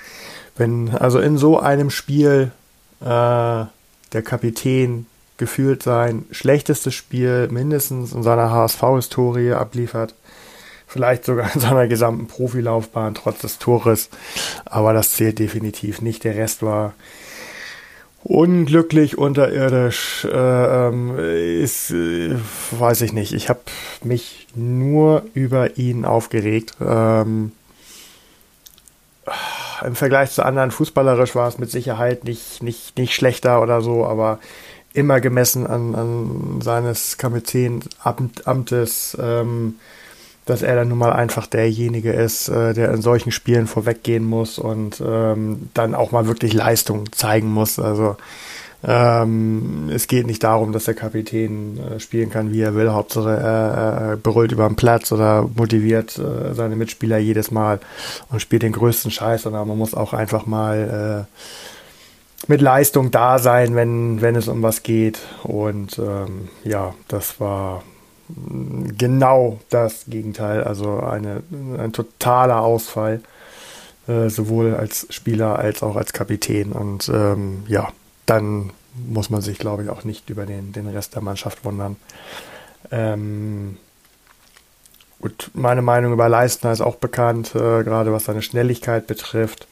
wenn 0.56 0.90
also 0.90 1.20
in 1.20 1.38
so 1.38 1.60
einem 1.60 1.90
Spiel 1.90 2.50
äh, 3.00 3.04
der 3.04 4.22
Kapitän 4.24 5.06
gefühlt 5.38 5.82
sein 5.82 6.26
schlechtestes 6.30 6.94
Spiel 6.94 7.48
mindestens 7.50 8.12
in 8.12 8.22
seiner 8.22 8.50
HSV-Historie 8.50 9.52
abliefert, 9.52 10.14
vielleicht 10.86 11.24
sogar 11.24 11.54
in 11.54 11.60
seiner 11.60 11.86
gesamten 11.86 12.26
Profilaufbahn 12.26 13.14
trotz 13.14 13.40
des 13.40 13.58
Tores, 13.58 14.10
aber 14.66 14.92
das 14.92 15.12
zählt 15.12 15.38
definitiv 15.38 16.02
nicht. 16.02 16.24
Der 16.24 16.36
Rest 16.36 16.62
war 16.62 16.92
unglücklich, 18.24 19.16
unterirdisch, 19.16 20.24
äh, 20.24 20.88
ähm, 20.88 21.18
ist, 21.18 21.90
äh, 21.90 22.36
weiß 22.72 23.00
ich 23.02 23.12
nicht. 23.12 23.32
Ich 23.32 23.48
habe 23.48 23.60
mich 24.02 24.48
nur 24.54 25.24
über 25.34 25.78
ihn 25.78 26.04
aufgeregt. 26.04 26.74
Ähm, 26.80 27.52
Im 29.84 29.94
Vergleich 29.94 30.32
zu 30.32 30.44
anderen 30.44 30.70
fußballerisch 30.70 31.34
war 31.34 31.48
es 31.48 31.58
mit 31.58 31.70
Sicherheit 31.70 32.24
nicht, 32.24 32.62
nicht, 32.62 32.98
nicht 32.98 33.14
schlechter 33.14 33.62
oder 33.62 33.80
so, 33.80 34.04
aber 34.04 34.40
immer 34.92 35.20
gemessen 35.20 35.66
an, 35.66 35.94
an 35.94 36.60
seines 36.60 37.18
Kapitänamtes 37.18 39.16
ähm, 39.20 39.74
dass 40.48 40.62
er 40.62 40.76
dann 40.76 40.88
nun 40.88 40.98
mal 40.98 41.12
einfach 41.12 41.46
derjenige 41.46 42.12
ist, 42.12 42.48
äh, 42.48 42.72
der 42.72 42.90
in 42.92 43.02
solchen 43.02 43.32
Spielen 43.32 43.66
vorweggehen 43.66 44.24
muss 44.24 44.58
und 44.58 45.02
ähm, 45.06 45.68
dann 45.74 45.94
auch 45.94 46.10
mal 46.10 46.26
wirklich 46.26 46.54
Leistung 46.54 47.12
zeigen 47.12 47.48
muss. 47.48 47.78
Also 47.78 48.16
ähm, 48.82 49.90
es 49.92 50.06
geht 50.06 50.26
nicht 50.26 50.42
darum, 50.44 50.72
dass 50.72 50.84
der 50.84 50.94
Kapitän 50.94 51.78
äh, 51.78 52.00
spielen 52.00 52.30
kann, 52.30 52.52
wie 52.52 52.62
er 52.62 52.74
will. 52.74 52.90
Hauptsache 52.90 53.30
er 53.30 54.12
äh, 54.12 54.16
brüllt 54.16 54.52
über 54.52 54.66
den 54.66 54.76
Platz 54.76 55.12
oder 55.12 55.48
motiviert 55.54 56.18
äh, 56.18 56.54
seine 56.54 56.76
Mitspieler 56.76 57.18
jedes 57.18 57.50
Mal 57.50 57.80
und 58.30 58.40
spielt 58.40 58.62
den 58.62 58.72
größten 58.72 59.10
Scheiß, 59.10 59.42
sondern 59.42 59.68
man 59.68 59.76
muss 59.76 59.94
auch 59.94 60.14
einfach 60.14 60.46
mal 60.46 61.26
äh, 61.28 61.77
mit 62.46 62.60
Leistung 62.60 63.10
da 63.10 63.38
sein, 63.38 63.74
wenn, 63.74 64.20
wenn 64.20 64.36
es 64.36 64.48
um 64.48 64.62
was 64.62 64.82
geht. 64.82 65.18
Und 65.42 65.98
ähm, 65.98 66.48
ja, 66.64 66.94
das 67.08 67.40
war 67.40 67.82
genau 68.96 69.58
das 69.70 70.04
Gegenteil, 70.06 70.62
also 70.62 71.00
eine, 71.00 71.42
ein 71.78 71.92
totaler 71.92 72.60
Ausfall, 72.60 73.20
äh, 74.06 74.28
sowohl 74.28 74.74
als 74.74 75.06
Spieler 75.10 75.58
als 75.58 75.82
auch 75.82 75.96
als 75.96 76.12
Kapitän. 76.12 76.72
Und 76.72 77.08
ähm, 77.08 77.64
ja, 77.66 77.88
dann 78.26 78.70
muss 79.06 79.30
man 79.30 79.40
sich, 79.40 79.58
glaube 79.58 79.82
ich, 79.82 79.88
auch 79.88 80.04
nicht 80.04 80.30
über 80.30 80.46
den, 80.46 80.72
den 80.72 80.88
Rest 80.88 81.14
der 81.14 81.22
Mannschaft 81.22 81.64
wundern. 81.64 81.96
Ähm, 82.90 83.76
gut, 85.20 85.50
meine 85.54 85.82
Meinung 85.82 86.12
über 86.12 86.28
Leistner 86.28 86.72
ist 86.72 86.80
auch 86.80 86.96
bekannt, 86.96 87.54
äh, 87.54 87.82
gerade 87.82 88.12
was 88.12 88.24
seine 88.24 88.42
Schnelligkeit 88.42 89.06
betrifft. 89.06 89.66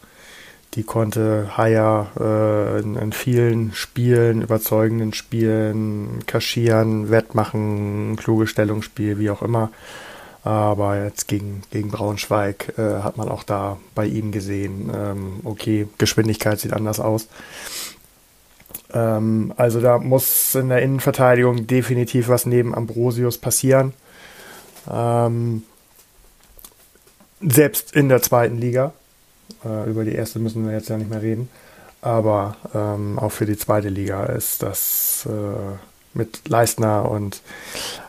Die 0.77 0.83
konnte 0.83 1.57
Haya 1.57 2.09
äh, 2.21 2.81
in, 2.81 2.97
in, 2.97 3.13
vielen 3.13 3.73
Spielen, 3.73 4.43
überzeugenden 4.43 5.15
Spielen 5.15 6.21
kaschieren, 6.27 7.11
wettmachen, 7.11 8.17
kluge 8.17 8.47
Stellungsspiel, 8.47 9.19
wie 9.19 9.31
auch 9.31 9.41
immer. 9.41 9.71
Aber 10.45 11.03
jetzt 11.03 11.29
gegen, 11.29 11.63
gegen 11.71 11.91
Braunschweig 11.91 12.75
äh, 12.79 13.03
hat 13.03 13.17
man 13.17 13.31
auch 13.31 13.43
da 13.43 13.79
bei 13.95 14.05
ihm 14.05 14.31
gesehen, 14.33 14.93
ähm, 14.95 15.41
okay, 15.45 15.89
Geschwindigkeit 15.97 16.61
sieht 16.61 16.75
anders 16.75 17.01
aus. 17.01 17.27
Ähm, 18.93 19.55
also 19.57 19.81
da 19.81 19.99
muss 19.99 20.55
in 20.55 20.69
der 20.69 20.83
Innenverteidigung 20.83 21.67
definitiv 21.67 22.29
was 22.29 22.45
neben 22.45 22.75
Ambrosius 22.75 23.39
passieren. 23.39 23.95
Ähm, 24.93 25.63
selbst 27.41 27.97
in 27.97 28.09
der 28.09 28.23
zweiten 28.23 28.59
Liga. 28.59 28.93
Äh, 29.67 29.91
über 29.91 30.05
die 30.05 30.15
erste 30.15 30.39
müssen 30.39 30.65
wir 30.67 30.73
jetzt 30.73 30.89
ja 30.89 30.97
nicht 30.97 31.11
mehr 31.11 31.23
reden. 31.23 31.49
Aber 32.03 32.57
ähm, 32.75 33.19
auch 33.19 33.33
für 33.33 33.47
die 33.47 33.57
zweite 33.57 33.89
Liga 33.89 34.27
ist 34.27 34.63
das 34.63 35.27
äh, 35.29 35.77
mit 36.17 36.49
Leistner 36.49 37.11
und 37.11 37.43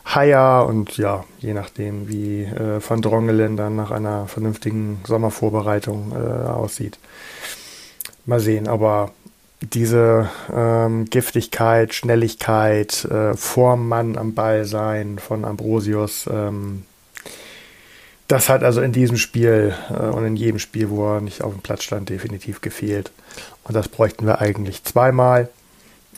Haier 0.04 0.66
und 0.66 0.96
ja, 0.96 1.24
je 1.40 1.52
nachdem, 1.52 2.08
wie 2.08 2.42
äh, 2.42 2.80
Van 2.86 3.02
Drongelen 3.02 3.56
dann 3.56 3.76
nach 3.76 3.90
einer 3.90 4.26
vernünftigen 4.26 5.00
Sommervorbereitung 5.06 6.12
äh, 6.12 6.48
aussieht. 6.48 6.98
Mal 8.24 8.40
sehen, 8.40 8.68
aber 8.68 9.10
diese 9.60 10.30
ähm, 10.54 11.06
Giftigkeit, 11.06 11.92
Schnelligkeit, 11.94 13.04
äh, 13.06 13.34
vorm 13.34 13.88
Mann 13.88 14.16
am 14.16 14.34
Ball 14.34 14.64
sein 14.64 15.18
von 15.18 15.44
Ambrosius, 15.44 16.28
ähm, 16.32 16.84
das 18.28 18.50
hat 18.50 18.62
also 18.62 18.82
in 18.82 18.92
diesem 18.92 19.16
Spiel 19.16 19.74
äh, 19.90 20.04
und 20.04 20.24
in 20.24 20.36
jedem 20.36 20.58
Spiel, 20.58 20.90
wo 20.90 21.14
er 21.14 21.20
nicht 21.20 21.42
auf 21.42 21.52
dem 21.52 21.62
Platz 21.62 21.82
stand, 21.82 22.10
definitiv 22.10 22.60
gefehlt. 22.60 23.10
Und 23.64 23.74
das 23.74 23.88
bräuchten 23.88 24.26
wir 24.26 24.40
eigentlich 24.40 24.84
zweimal, 24.84 25.48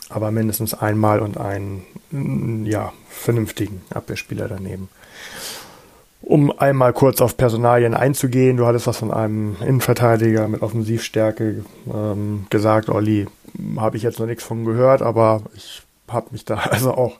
aber 0.09 0.29
mindestens 0.29 0.73
einmal 0.73 1.21
und 1.21 1.37
einen 1.37 1.83
mm, 2.11 2.65
ja, 2.65 2.91
vernünftigen 3.09 3.81
Abwehrspieler 3.93 4.49
daneben. 4.49 4.89
Um 6.21 6.51
einmal 6.59 6.93
kurz 6.93 7.21
auf 7.21 7.37
Personalien 7.37 7.93
einzugehen, 7.93 8.57
du 8.57 8.67
hattest 8.67 8.87
was 8.87 8.97
von 8.97 9.11
einem 9.11 9.55
Innenverteidiger 9.61 10.47
mit 10.47 10.61
Offensivstärke 10.61 11.63
ähm, 11.91 12.45
gesagt, 12.49 12.89
Olli, 12.89 13.27
habe 13.77 13.97
ich 13.97 14.03
jetzt 14.03 14.19
noch 14.19 14.27
nichts 14.27 14.43
von 14.43 14.65
gehört, 14.65 15.01
aber 15.01 15.43
ich 15.55 15.81
habe 16.09 16.27
mich 16.31 16.43
da 16.43 16.55
also 16.69 16.93
auch 16.93 17.17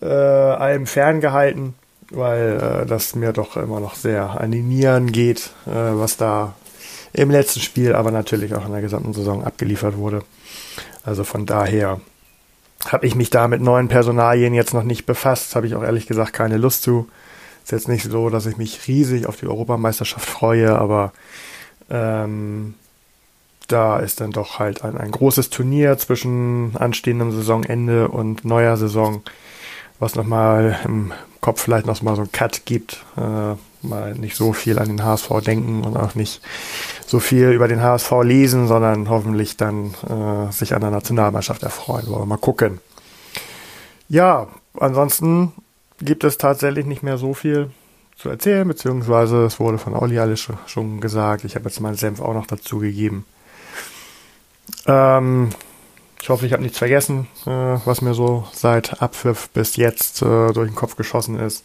äh, 0.00 0.06
allem 0.06 0.86
ferngehalten 0.86 1.74
weil 2.10 2.82
äh, 2.82 2.86
das 2.86 3.14
mir 3.14 3.32
doch 3.32 3.56
immer 3.56 3.80
noch 3.80 3.94
sehr 3.94 4.40
an 4.40 4.50
die 4.50 4.62
Nieren 4.62 5.12
geht, 5.12 5.50
äh, 5.66 5.70
was 5.72 6.16
da 6.16 6.54
im 7.12 7.30
letzten 7.30 7.60
Spiel, 7.60 7.94
aber 7.94 8.10
natürlich 8.10 8.54
auch 8.54 8.66
in 8.66 8.72
der 8.72 8.80
gesamten 8.80 9.12
Saison 9.12 9.44
abgeliefert 9.44 9.96
wurde. 9.96 10.22
Also 11.04 11.24
von 11.24 11.46
daher 11.46 12.00
habe 12.86 13.06
ich 13.06 13.14
mich 13.14 13.30
da 13.30 13.48
mit 13.48 13.60
neuen 13.60 13.88
Personalien 13.88 14.54
jetzt 14.54 14.74
noch 14.74 14.82
nicht 14.82 15.06
befasst, 15.06 15.56
habe 15.56 15.66
ich 15.66 15.74
auch 15.74 15.82
ehrlich 15.82 16.06
gesagt 16.06 16.32
keine 16.32 16.58
Lust 16.58 16.82
zu. 16.82 17.08
Ist 17.64 17.72
jetzt 17.72 17.88
nicht 17.88 18.04
so, 18.04 18.30
dass 18.30 18.46
ich 18.46 18.56
mich 18.56 18.86
riesig 18.86 19.26
auf 19.26 19.36
die 19.36 19.46
Europameisterschaft 19.46 20.24
freue, 20.24 20.78
aber 20.78 21.12
ähm, 21.90 22.74
da 23.66 23.98
ist 23.98 24.20
dann 24.20 24.30
doch 24.30 24.58
halt 24.58 24.84
ein, 24.84 24.96
ein 24.96 25.10
großes 25.10 25.50
Turnier 25.50 25.98
zwischen 25.98 26.76
anstehendem 26.76 27.32
Saisonende 27.32 28.08
und 28.08 28.44
neuer 28.44 28.76
Saison 28.76 29.22
was 29.98 30.14
nochmal 30.14 30.78
im 30.84 31.12
Kopf 31.40 31.62
vielleicht 31.62 31.86
noch 31.86 32.02
mal 32.02 32.16
so 32.16 32.22
einen 32.22 32.32
Cut 32.32 32.64
gibt, 32.64 33.04
äh, 33.16 33.54
mal 33.86 34.14
nicht 34.14 34.36
so 34.36 34.52
viel 34.52 34.78
an 34.78 34.88
den 34.88 35.04
HSV 35.04 35.28
denken 35.44 35.84
und 35.84 35.96
auch 35.96 36.14
nicht 36.14 36.40
so 37.06 37.20
viel 37.20 37.50
über 37.50 37.68
den 37.68 37.82
HSV 37.82 38.10
lesen, 38.22 38.66
sondern 38.66 39.08
hoffentlich 39.08 39.56
dann 39.56 39.94
äh, 40.08 40.52
sich 40.52 40.74
an 40.74 40.80
der 40.80 40.90
Nationalmannschaft 40.90 41.62
erfreuen. 41.62 42.06
Wollen 42.08 42.22
wir 42.22 42.26
mal 42.26 42.38
gucken. 42.38 42.80
Ja, 44.08 44.48
ansonsten 44.78 45.52
gibt 46.00 46.24
es 46.24 46.38
tatsächlich 46.38 46.86
nicht 46.86 47.02
mehr 47.02 47.18
so 47.18 47.34
viel 47.34 47.70
zu 48.16 48.28
erzählen, 48.28 48.66
beziehungsweise 48.66 49.44
es 49.44 49.60
wurde 49.60 49.78
von 49.78 49.94
Olli 49.94 50.18
alles 50.18 50.48
schon 50.66 51.00
gesagt. 51.00 51.44
Ich 51.44 51.54
habe 51.54 51.66
jetzt 51.66 51.80
meinen 51.80 51.94
Senf 51.94 52.20
auch 52.20 52.34
noch 52.34 52.46
dazu 52.46 52.78
gegeben. 52.78 53.24
Ähm, 54.86 55.50
ich 56.20 56.28
hoffe, 56.28 56.46
ich 56.46 56.52
habe 56.52 56.62
nichts 56.62 56.78
vergessen, 56.78 57.26
äh, 57.46 57.50
was 57.50 58.00
mir 58.00 58.14
so 58.14 58.46
seit 58.52 59.02
Abpfiff 59.02 59.50
bis 59.50 59.76
jetzt 59.76 60.22
äh, 60.22 60.52
durch 60.52 60.68
den 60.68 60.74
Kopf 60.74 60.96
geschossen 60.96 61.38
ist. 61.38 61.64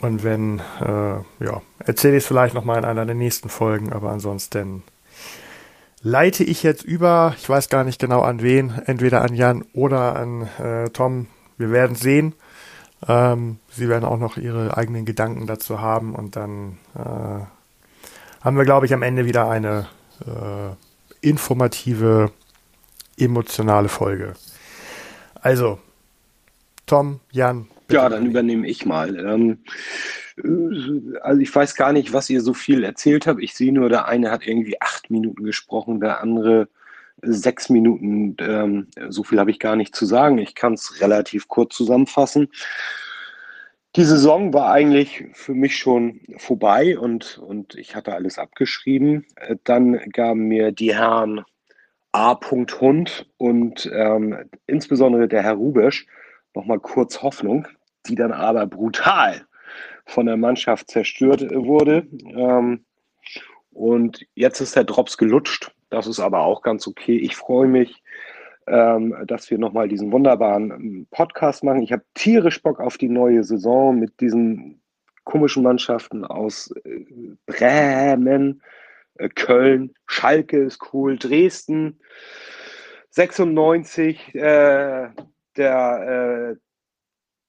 Und 0.00 0.24
wenn, 0.24 0.60
äh, 0.80 1.44
ja, 1.44 1.62
erzähle 1.78 2.16
ich 2.16 2.24
es 2.24 2.26
vielleicht 2.26 2.54
nochmal 2.54 2.78
in 2.78 2.84
einer 2.84 3.06
der 3.06 3.14
nächsten 3.14 3.48
Folgen, 3.48 3.92
aber 3.92 4.10
ansonsten 4.10 4.82
leite 6.02 6.44
ich 6.44 6.62
jetzt 6.62 6.82
über, 6.82 7.34
ich 7.38 7.48
weiß 7.48 7.68
gar 7.68 7.84
nicht 7.84 7.98
genau 7.98 8.20
an 8.20 8.42
wen, 8.42 8.70
entweder 8.86 9.22
an 9.22 9.34
Jan 9.34 9.64
oder 9.72 10.16
an 10.16 10.48
äh, 10.58 10.90
Tom. 10.90 11.26
Wir 11.56 11.70
werden 11.70 11.96
sehen. 11.96 12.34
Ähm, 13.08 13.58
sie 13.70 13.88
werden 13.88 14.04
auch 14.04 14.18
noch 14.18 14.36
ihre 14.36 14.76
eigenen 14.76 15.04
Gedanken 15.04 15.46
dazu 15.46 15.80
haben 15.80 16.14
und 16.14 16.36
dann 16.36 16.78
äh, 16.94 17.44
haben 18.44 18.56
wir, 18.56 18.64
glaube 18.64 18.86
ich, 18.86 18.94
am 18.94 19.02
Ende 19.02 19.24
wieder 19.24 19.48
eine 19.48 19.88
äh, 20.20 20.74
informative 21.26 22.30
emotionale 23.16 23.88
Folge. 23.88 24.34
Also, 25.40 25.78
Tom, 26.86 27.20
Jan. 27.30 27.68
Ja, 27.90 28.08
dann 28.08 28.26
übernehme 28.26 28.66
ich 28.66 28.84
mal. 28.84 29.16
Ähm, 29.16 29.58
also 31.22 31.40
ich 31.40 31.54
weiß 31.54 31.76
gar 31.76 31.92
nicht, 31.92 32.12
was 32.12 32.28
ihr 32.28 32.40
so 32.40 32.52
viel 32.52 32.84
erzählt 32.84 33.26
habt. 33.26 33.42
Ich 33.42 33.54
sehe 33.54 33.72
nur, 33.72 33.88
der 33.88 34.06
eine 34.06 34.30
hat 34.30 34.46
irgendwie 34.46 34.80
acht 34.80 35.10
Minuten 35.10 35.44
gesprochen, 35.44 36.00
der 36.00 36.20
andere 36.20 36.68
sechs 37.22 37.70
Minuten. 37.70 38.36
Ähm, 38.40 38.88
so 39.08 39.24
viel 39.24 39.38
habe 39.38 39.50
ich 39.50 39.58
gar 39.58 39.76
nicht 39.76 39.94
zu 39.94 40.04
sagen. 40.04 40.38
Ich 40.38 40.54
kann 40.54 40.74
es 40.74 41.00
relativ 41.00 41.48
kurz 41.48 41.74
zusammenfassen. 41.76 42.48
Die 43.96 44.04
Saison 44.04 44.52
war 44.52 44.72
eigentlich 44.72 45.24
für 45.32 45.54
mich 45.54 45.76
schon 45.76 46.20
vorbei 46.36 46.98
und, 46.98 47.38
und 47.38 47.74
ich 47.76 47.96
hatte 47.96 48.12
alles 48.12 48.38
abgeschrieben. 48.38 49.24
Äh, 49.36 49.56
dann 49.64 49.98
gaben 50.10 50.48
mir 50.48 50.70
die 50.70 50.94
Herren 50.94 51.44
A. 52.16 52.40
Hund 52.80 53.26
und 53.36 53.90
ähm, 53.92 54.48
insbesondere 54.66 55.28
der 55.28 55.42
Herr 55.42 55.52
Rubesch 55.52 56.06
nochmal 56.54 56.80
kurz 56.80 57.20
Hoffnung, 57.22 57.68
die 58.06 58.14
dann 58.14 58.32
aber 58.32 58.66
brutal 58.66 59.42
von 60.06 60.24
der 60.24 60.38
Mannschaft 60.38 60.90
zerstört 60.90 61.42
wurde. 61.54 62.06
Ähm, 62.24 62.86
Und 63.70 64.24
jetzt 64.34 64.60
ist 64.60 64.76
der 64.76 64.84
Drops 64.84 65.18
gelutscht. 65.18 65.70
Das 65.90 66.06
ist 66.06 66.18
aber 66.18 66.40
auch 66.40 66.62
ganz 66.62 66.86
okay. 66.86 67.18
Ich 67.18 67.36
freue 67.36 67.68
mich, 67.68 68.02
ähm, 68.66 69.14
dass 69.26 69.50
wir 69.50 69.58
nochmal 69.58 69.86
diesen 69.86 70.10
wunderbaren 70.10 70.70
ähm, 70.70 71.06
Podcast 71.10 71.64
machen. 71.64 71.82
Ich 71.82 71.92
habe 71.92 72.04
tierisch 72.14 72.62
Bock 72.62 72.80
auf 72.80 72.96
die 72.96 73.10
neue 73.10 73.44
Saison 73.44 73.98
mit 73.98 74.18
diesen 74.22 74.80
komischen 75.24 75.62
Mannschaften 75.62 76.24
aus 76.24 76.72
äh, 76.84 77.04
Bremen, 77.44 78.62
äh, 78.62 78.85
Köln, 79.34 79.94
Schalke 80.06 80.58
ist 80.58 80.92
cool, 80.92 81.18
Dresden, 81.18 82.00
96, 83.10 84.34
äh, 84.34 85.08
der, 85.56 86.54
äh, 86.54 86.56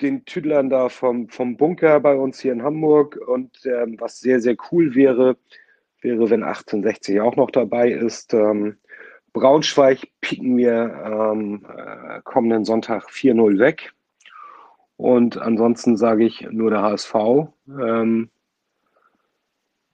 den 0.02 0.26
Tüdlern 0.26 0.70
da 0.70 0.90
vom, 0.90 1.30
vom 1.30 1.58
Bunker 1.58 2.00
bei 2.00 2.16
uns 2.16 2.40
hier 2.40 2.54
in 2.54 2.64
Hamburg 2.64 3.18
und 3.28 3.66
ähm, 3.66 3.98
was 4.00 4.20
sehr, 4.20 4.40
sehr 4.40 4.56
cool 4.72 4.96
wäre, 4.96 5.38
wäre, 6.02 6.30
wenn 6.30 6.44
1860 6.44 7.20
auch 7.22 7.36
noch 7.36 7.52
dabei 7.52 7.92
ist. 7.92 8.34
Ähm, 8.34 8.78
Braunschweig 9.34 10.08
picken 10.22 10.58
wir 10.58 11.34
ähm, 11.34 11.66
äh, 11.76 12.22
kommenden 12.24 12.66
Sonntag 12.66 13.10
4-0 13.10 13.60
weg. 13.60 13.94
Und 14.96 15.38
ansonsten 15.38 15.96
sage 15.98 16.26
ich 16.26 16.42
nur 16.50 16.72
der 16.72 16.82
HSV. 16.82 17.16
Ähm, 17.68 18.30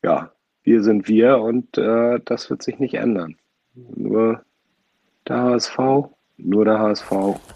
ja, 0.01 0.32
wir 0.63 0.83
sind 0.83 1.07
wir 1.07 1.39
und 1.39 1.77
äh, 1.77 2.19
das 2.25 2.49
wird 2.49 2.63
sich 2.63 2.79
nicht 2.79 2.95
ändern. 2.95 3.35
Nur 3.75 4.41
der 5.27 5.41
HSV, 5.43 5.77
nur 6.37 6.65
der 6.65 6.79
HSV. 6.79 7.11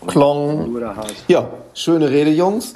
Klong. 0.08 0.72
Nur 0.72 0.80
der 0.80 0.96
HSV. 0.96 1.24
Ja, 1.28 1.50
schöne 1.74 2.10
Rede, 2.10 2.32
Jungs. 2.32 2.76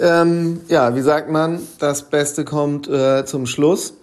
Ähm, 0.00 0.60
ja, 0.68 0.94
wie 0.96 1.00
sagt 1.00 1.30
man, 1.30 1.60
das 1.78 2.08
Beste 2.08 2.44
kommt 2.44 2.88
äh, 2.88 3.24
zum 3.24 3.46
Schluss. 3.46 3.94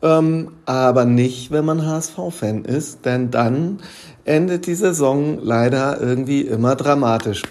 Ähm, 0.00 0.52
aber 0.64 1.04
nicht, 1.04 1.50
wenn 1.50 1.64
man 1.64 1.84
HSV-Fan 1.84 2.64
ist, 2.64 3.04
denn 3.04 3.32
dann 3.32 3.80
endet 4.24 4.66
die 4.66 4.74
Saison 4.74 5.38
leider 5.42 6.00
irgendwie 6.00 6.42
immer 6.42 6.76
dramatisch. 6.76 7.42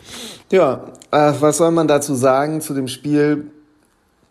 Ja, 0.50 0.86
äh, 1.12 1.34
was 1.40 1.58
soll 1.58 1.72
man 1.72 1.90
dazu 1.90 2.16
sagen 2.16 2.62
zu 2.62 2.74
dem 2.74 2.88
Spiel? 2.88 3.52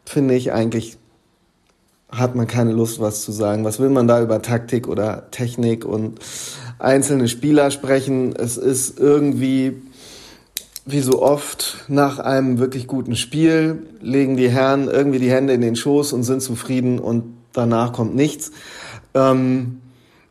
Finde 0.06 0.34
ich 0.34 0.52
eigentlich 0.52 0.96
hat 2.10 2.34
man 2.34 2.46
keine 2.46 2.72
Lust, 2.72 3.00
was 3.00 3.22
zu 3.22 3.32
sagen. 3.32 3.64
Was 3.64 3.80
will 3.80 3.90
man 3.90 4.06
da 4.06 4.22
über 4.22 4.42
Taktik 4.42 4.88
oder 4.88 5.30
Technik 5.30 5.84
und 5.84 6.20
einzelne 6.78 7.28
Spieler 7.28 7.70
sprechen? 7.70 8.34
Es 8.36 8.56
ist 8.56 8.98
irgendwie, 8.98 9.82
wie 10.84 11.00
so 11.00 11.22
oft, 11.22 11.84
nach 11.88 12.18
einem 12.18 12.58
wirklich 12.58 12.86
guten 12.86 13.16
Spiel 13.16 13.86
legen 14.00 14.36
die 14.36 14.50
Herren 14.50 14.88
irgendwie 14.88 15.18
die 15.18 15.30
Hände 15.30 15.52
in 15.52 15.60
den 15.60 15.76
Schoß 15.76 16.12
und 16.12 16.22
sind 16.22 16.42
zufrieden 16.42 16.98
und 16.98 17.36
danach 17.52 17.92
kommt 17.92 18.14
nichts. 18.14 18.52
Ähm, 19.14 19.80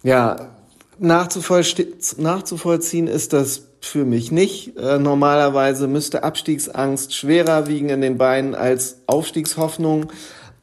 ja, 0.02 0.50
nachzuvollziehen 0.98 3.08
ist 3.08 3.34
das 3.34 3.64
für 3.82 4.06
mich 4.06 4.32
nicht. 4.32 4.78
Äh, 4.78 4.98
normalerweise 4.98 5.88
müsste 5.88 6.24
Abstiegsangst 6.24 7.14
schwerer 7.14 7.68
wiegen 7.68 7.90
in 7.90 8.02
den 8.02 8.18
Beinen 8.18 8.56
als 8.56 9.02
Aufstiegshoffnung, 9.06 10.08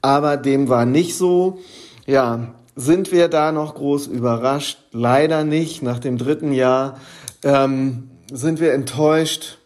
aber 0.03 0.37
dem 0.37 0.69
war 0.69 0.85
nicht 0.85 1.17
so. 1.17 1.61
Ja, 2.07 2.55
sind 2.75 3.13
wir 3.13 3.29
da 3.29 3.53
noch 3.53 3.75
groß 3.75 4.09
überrascht? 4.09 4.79
Leider 4.93 5.45
nicht. 5.45 5.83
Nach 5.83 5.99
dem 5.99 6.19
dritten 6.19 6.53
Jahr 6.53 6.99
ähm, 7.45 8.11
sind 8.31 8.61
wir 8.61 8.73
enttäuscht. 8.73 9.59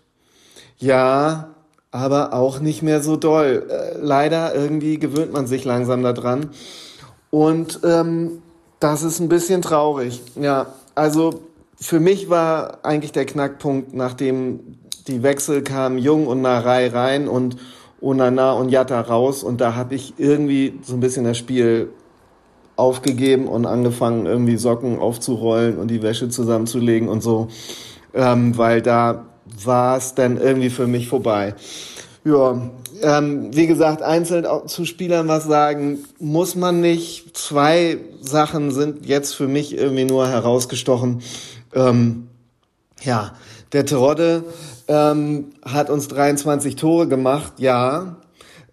Ja, 0.79 1.55
aber 1.91 2.35
auch 2.35 2.61
nicht 2.61 2.83
mehr 2.83 3.03
so 3.03 3.17
doll. 3.17 3.67
Äh, 3.69 3.99
leider 4.01 4.55
irgendwie 4.55 4.99
gewöhnt 4.99 5.33
man 5.33 5.47
sich 5.47 5.65
langsam 5.65 6.03
daran. 6.03 6.51
Und 7.31 7.81
ähm, 7.85 8.43
das 8.81 9.03
ist 9.03 9.21
ein 9.21 9.29
bisschen 9.29 9.63
traurig. 9.63 10.23
Ja, 10.35 10.67
also 10.95 11.43
für 11.81 12.01
mich 12.01 12.29
war 12.29 12.85
eigentlich 12.85 13.13
der 13.13 13.27
Knackpunkt, 13.27 13.95
nachdem 13.95 14.79
die 15.07 15.23
Wechsel 15.23 15.63
kamen, 15.63 15.99
Jung 15.99 16.27
und 16.27 16.43
Narei 16.43 16.89
rein 16.89 17.29
und 17.29 17.57
Onana 18.07 18.53
und 18.53 18.69
Jatta 18.71 19.01
raus. 19.01 19.43
Und 19.43 19.61
da 19.61 19.75
habe 19.75 19.95
ich 19.95 20.15
irgendwie 20.19 20.79
so 20.83 20.95
ein 20.95 21.01
bisschen 21.01 21.25
das 21.25 21.37
Spiel 21.37 21.91
aufgegeben 22.77 23.49
und 23.49 23.67
angefangen, 23.67 24.27
irgendwie 24.27 24.57
Socken 24.57 24.99
aufzurollen 24.99 25.79
und 25.79 25.89
die 25.89 26.03
Wäsche 26.03 26.29
zusammenzulegen 26.29 27.09
und 27.09 27.23
so, 27.23 27.49
ähm, 28.15 28.57
weil 28.57 28.83
da 28.83 29.25
war 29.65 29.97
es 29.97 30.15
dann 30.15 30.37
irgendwie 30.37 30.71
für 30.71 30.87
mich 30.87 31.09
vorbei. 31.09 31.55
Ja, 32.25 32.61
ähm, 33.03 33.55
wie 33.55 33.67
gesagt, 33.67 34.03
einzeln 34.03 34.47
zu 34.67 34.85
Spielern 34.85 35.29
was 35.29 35.45
sagen, 35.45 36.01
muss 36.19 36.57
man 36.57 36.81
nicht. 36.81 37.37
Zwei 37.37 37.99
Sachen 38.21 38.73
sind 38.73 39.07
jetzt 39.07 39.35
für 39.35 39.47
mich 39.47 39.77
irgendwie 39.77 40.05
nur 40.05 40.27
herausgestochen. 40.29 41.23
Ähm, 41.73 42.29
ja, 43.03 43.33
der 43.73 43.87
Terodde 43.87 44.45
ähm, 44.89 45.51
hat 45.65 45.91
uns 45.91 46.09
23 46.09 46.77
Tore 46.77 47.09
gemacht, 47.09 47.55
ja. 47.59 48.17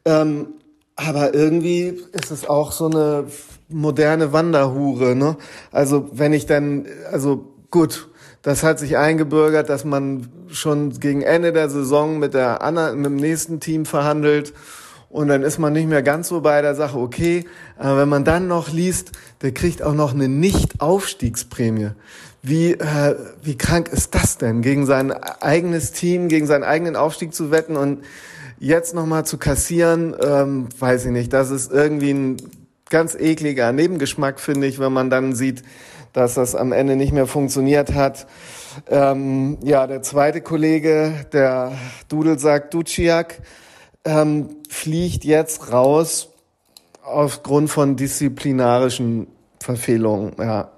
Ähm, 0.05 0.47
aber 0.95 1.33
irgendwie 1.33 2.01
ist 2.11 2.31
es 2.31 2.47
auch 2.47 2.71
so 2.71 2.85
eine 2.85 3.25
moderne 3.69 4.31
Wanderhure, 4.31 5.15
ne? 5.15 5.37
Also 5.71 6.09
wenn 6.11 6.33
ich 6.33 6.45
dann, 6.45 6.85
also 7.11 7.53
gut, 7.71 8.09
das 8.43 8.61
hat 8.61 8.77
sich 8.77 8.97
eingebürgert, 8.97 9.69
dass 9.69 9.85
man 9.85 10.27
schon 10.49 10.99
gegen 10.99 11.21
Ende 11.21 11.53
der 11.53 11.69
Saison 11.69 12.19
mit 12.19 12.33
der 12.33 12.61
anderen, 12.61 12.97
mit 12.97 13.05
dem 13.05 13.15
nächsten 13.15 13.59
Team 13.59 13.85
verhandelt 13.85 14.53
und 15.09 15.27
dann 15.27 15.43
ist 15.43 15.59
man 15.59 15.73
nicht 15.73 15.87
mehr 15.87 16.03
ganz 16.03 16.27
so 16.27 16.41
bei 16.41 16.61
der 16.61 16.75
Sache, 16.75 16.97
okay, 16.97 17.45
aber 17.77 17.99
wenn 17.99 18.09
man 18.09 18.25
dann 18.25 18.47
noch 18.47 18.71
liest, 18.71 19.11
der 19.41 19.53
kriegt 19.53 19.81
auch 19.81 19.93
noch 19.93 20.13
eine 20.13 20.27
Nicht-Aufstiegsprämie. 20.27 21.91
Wie, 22.45 22.73
äh, 22.73 23.15
wie 23.41 23.57
krank 23.57 23.87
ist 23.87 24.13
das 24.15 24.37
denn, 24.37 24.61
gegen 24.61 24.85
sein 24.85 25.11
eigenes 25.13 25.93
Team, 25.93 26.27
gegen 26.27 26.45
seinen 26.45 26.65
eigenen 26.65 26.97
Aufstieg 26.97 27.33
zu 27.33 27.51
wetten 27.51 27.77
und 27.77 28.03
jetzt 28.59 28.93
nochmal 28.93 29.25
zu 29.25 29.37
kassieren, 29.37 30.13
ähm, 30.21 30.67
weiß 30.77 31.05
ich 31.05 31.11
nicht, 31.11 31.31
das 31.31 31.51
ist 31.51 31.71
irgendwie 31.71 32.11
ein 32.11 32.37
ganz 32.89 33.15
ekliger 33.15 33.71
Nebengeschmack, 33.71 34.41
finde 34.41 34.67
ich, 34.67 34.77
wenn 34.77 34.91
man 34.91 35.09
dann 35.09 35.33
sieht, 35.33 35.63
dass 36.11 36.33
das 36.33 36.53
am 36.53 36.73
Ende 36.73 36.97
nicht 36.97 37.13
mehr 37.13 37.27
funktioniert 37.27 37.93
hat. 37.93 38.27
Ähm, 38.89 39.57
ja, 39.63 39.87
der 39.87 40.01
zweite 40.01 40.41
Kollege, 40.41 41.25
der 41.31 41.71
Dudelsack 42.09 42.71
Duciak, 42.71 43.41
ähm, 44.03 44.49
fliegt 44.69 45.23
jetzt 45.23 45.71
raus 45.71 46.29
aufgrund 47.03 47.69
von 47.69 47.95
disziplinarischen 47.95 49.27
Verfehlungen. 49.61 50.33
Ja, 50.37 50.71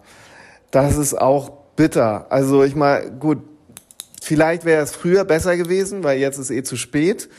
das 0.75 0.97
ist 0.97 1.13
auch 1.13 1.51
bitter. 1.77 2.27
Also 2.29 2.63
ich 2.63 2.75
mal 2.75 3.09
gut, 3.09 3.39
vielleicht 4.21 4.65
wäre 4.65 4.83
es 4.83 4.91
früher 4.91 5.23
besser 5.23 5.55
gewesen, 5.55 6.03
weil 6.03 6.19
jetzt 6.19 6.37
ist 6.37 6.51
eh 6.51 6.63
zu 6.63 6.75
spät. 6.75 7.29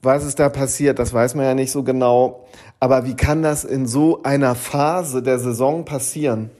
Was 0.00 0.24
ist 0.24 0.40
da 0.40 0.48
passiert, 0.48 0.98
das 0.98 1.12
weiß 1.12 1.34
man 1.34 1.44
ja 1.44 1.54
nicht 1.54 1.70
so 1.70 1.82
genau. 1.82 2.48
Aber 2.80 3.04
wie 3.04 3.14
kann 3.14 3.42
das 3.42 3.64
in 3.64 3.86
so 3.86 4.22
einer 4.22 4.54
Phase 4.54 5.22
der 5.22 5.38
Saison 5.38 5.84
passieren? 5.84 6.50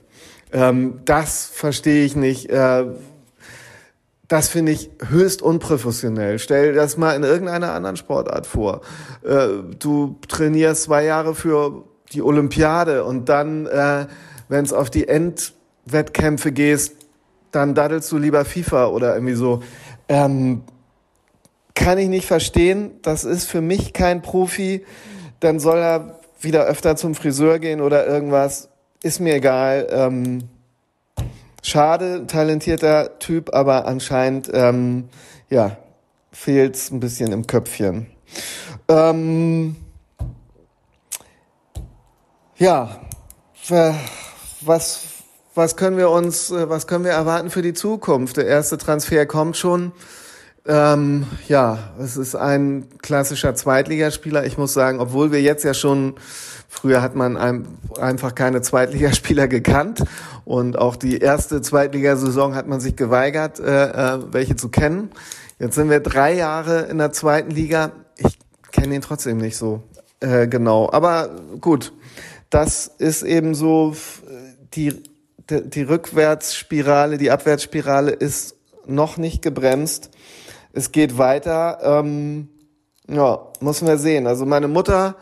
Ähm, 0.51 1.01
das 1.03 1.47
verstehe 1.47 2.05
ich 2.05 2.15
nicht. 2.15 2.49
Äh, 2.49 2.85
das 4.27 4.49
finde 4.49 4.71
ich 4.71 4.91
höchst 5.09 5.41
unprofessionell. 5.41 6.37
Stell 6.37 6.73
das 6.73 6.95
mal 6.95 7.15
in 7.15 7.23
irgendeiner 7.23 7.73
anderen 7.73 7.97
Sportart 7.97 8.45
vor. 8.45 8.81
Äh, 9.23 9.47
du 9.79 10.19
trainierst 10.27 10.83
zwei 10.83 11.03
Jahre 11.05 11.33
für 11.33 11.83
die 12.13 12.21
Olympiade 12.21 13.03
und 13.03 13.29
dann, 13.29 13.65
äh, 13.65 14.05
wenn 14.47 14.63
es 14.63 14.73
auf 14.73 14.91
die 14.91 15.07
Endwettkämpfe 15.85 16.51
gehst, 16.51 16.95
dann 17.51 17.75
daddelst 17.75 18.11
du 18.11 18.17
lieber 18.17 18.45
FIFA 18.45 18.87
oder 18.87 19.13
irgendwie 19.13 19.35
so. 19.35 19.61
Ähm, 20.07 20.63
kann 21.75 21.97
ich 21.97 22.07
nicht 22.07 22.25
verstehen. 22.25 22.91
Das 23.01 23.23
ist 23.23 23.45
für 23.45 23.61
mich 23.61 23.93
kein 23.93 24.21
Profi. 24.21 24.85
Dann 25.39 25.59
soll 25.59 25.77
er 25.77 26.19
wieder 26.39 26.65
öfter 26.65 26.95
zum 26.95 27.15
Friseur 27.15 27.59
gehen 27.59 27.81
oder 27.81 28.07
irgendwas 28.07 28.69
ist 29.01 29.19
mir 29.19 29.35
egal. 29.35 29.87
Ähm, 29.91 30.49
schade, 31.61 32.25
talentierter 32.27 33.19
Typ, 33.19 33.53
aber 33.53 33.85
anscheinend 33.85 34.49
ähm, 34.53 35.09
ja 35.49 35.77
fehlt's 36.31 36.89
ein 36.91 36.99
bisschen 36.99 37.31
im 37.31 37.45
Köpfchen. 37.47 38.07
Ähm, 38.87 39.75
ja, 42.57 43.01
was 44.61 45.12
was 45.55 45.75
können 45.75 45.97
wir 45.97 46.09
uns, 46.09 46.51
was 46.51 46.87
können 46.87 47.05
wir 47.05 47.11
erwarten 47.11 47.49
für 47.49 47.61
die 47.61 47.73
Zukunft? 47.73 48.37
Der 48.37 48.47
erste 48.47 48.77
Transfer 48.77 49.25
kommt 49.25 49.57
schon. 49.57 49.91
Ähm, 50.65 51.27
ja, 51.47 51.91
es 51.99 52.15
ist 52.15 52.35
ein 52.35 52.87
klassischer 53.01 53.53
Zweitligaspieler. 53.53 54.45
Ich 54.45 54.57
muss 54.57 54.73
sagen, 54.73 54.99
obwohl 54.99 55.31
wir 55.31 55.41
jetzt 55.41 55.63
ja 55.63 55.73
schon, 55.73 56.15
früher 56.69 57.01
hat 57.01 57.15
man 57.15 57.35
ein, 57.35 57.67
einfach 57.99 58.33
keine 58.33 58.61
Zweitligaspieler 58.61 59.47
gekannt 59.49 60.03
und 60.45 60.77
auch 60.77 60.95
die 60.95 61.17
erste 61.17 61.61
Zweitligasaison 61.61 62.55
hat 62.55 62.67
man 62.67 62.79
sich 62.79 62.95
geweigert, 62.95 63.59
äh, 63.59 64.15
äh, 64.15 64.19
welche 64.31 64.55
zu 64.55 64.69
kennen. 64.69 65.11
Jetzt 65.59 65.75
sind 65.75 65.89
wir 65.89 65.99
drei 65.99 66.33
Jahre 66.33 66.83
in 66.83 66.97
der 66.97 67.11
zweiten 67.11 67.51
Liga. 67.51 67.91
Ich 68.17 68.39
kenne 68.71 68.95
ihn 68.95 69.01
trotzdem 69.01 69.37
nicht 69.37 69.57
so 69.57 69.83
äh, 70.21 70.47
genau. 70.47 70.89
Aber 70.91 71.29
gut, 71.59 71.93
das 72.49 72.87
ist 72.87 73.23
eben 73.23 73.53
so 73.53 73.95
die, 74.73 75.03
die, 75.49 75.69
die 75.69 75.83
Rückwärtsspirale, 75.83 77.17
die 77.17 77.31
Abwärtsspirale 77.31 78.11
ist 78.11 78.55
noch 78.85 79.17
nicht 79.17 79.41
gebremst. 79.41 80.09
Es 80.73 80.91
geht 80.91 81.17
weiter. 81.17 81.79
Ähm, 81.83 82.49
ja, 83.07 83.51
muss 83.59 83.85
wir 83.85 83.97
sehen. 83.97 84.27
Also 84.27 84.45
meine 84.45 84.67
Mutter 84.67 85.15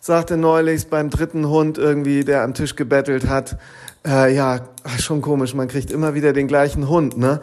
sagte 0.00 0.36
neulich 0.36 0.88
beim 0.88 1.10
dritten 1.10 1.48
Hund 1.48 1.78
irgendwie, 1.78 2.24
der 2.24 2.42
am 2.42 2.54
Tisch 2.54 2.76
gebettelt 2.76 3.28
hat, 3.28 3.58
äh, 4.06 4.34
ja, 4.34 4.60
schon 4.98 5.22
komisch, 5.22 5.54
man 5.54 5.68
kriegt 5.68 5.90
immer 5.90 6.14
wieder 6.14 6.32
den 6.32 6.46
gleichen 6.46 6.88
Hund, 6.88 7.18
ne? 7.18 7.40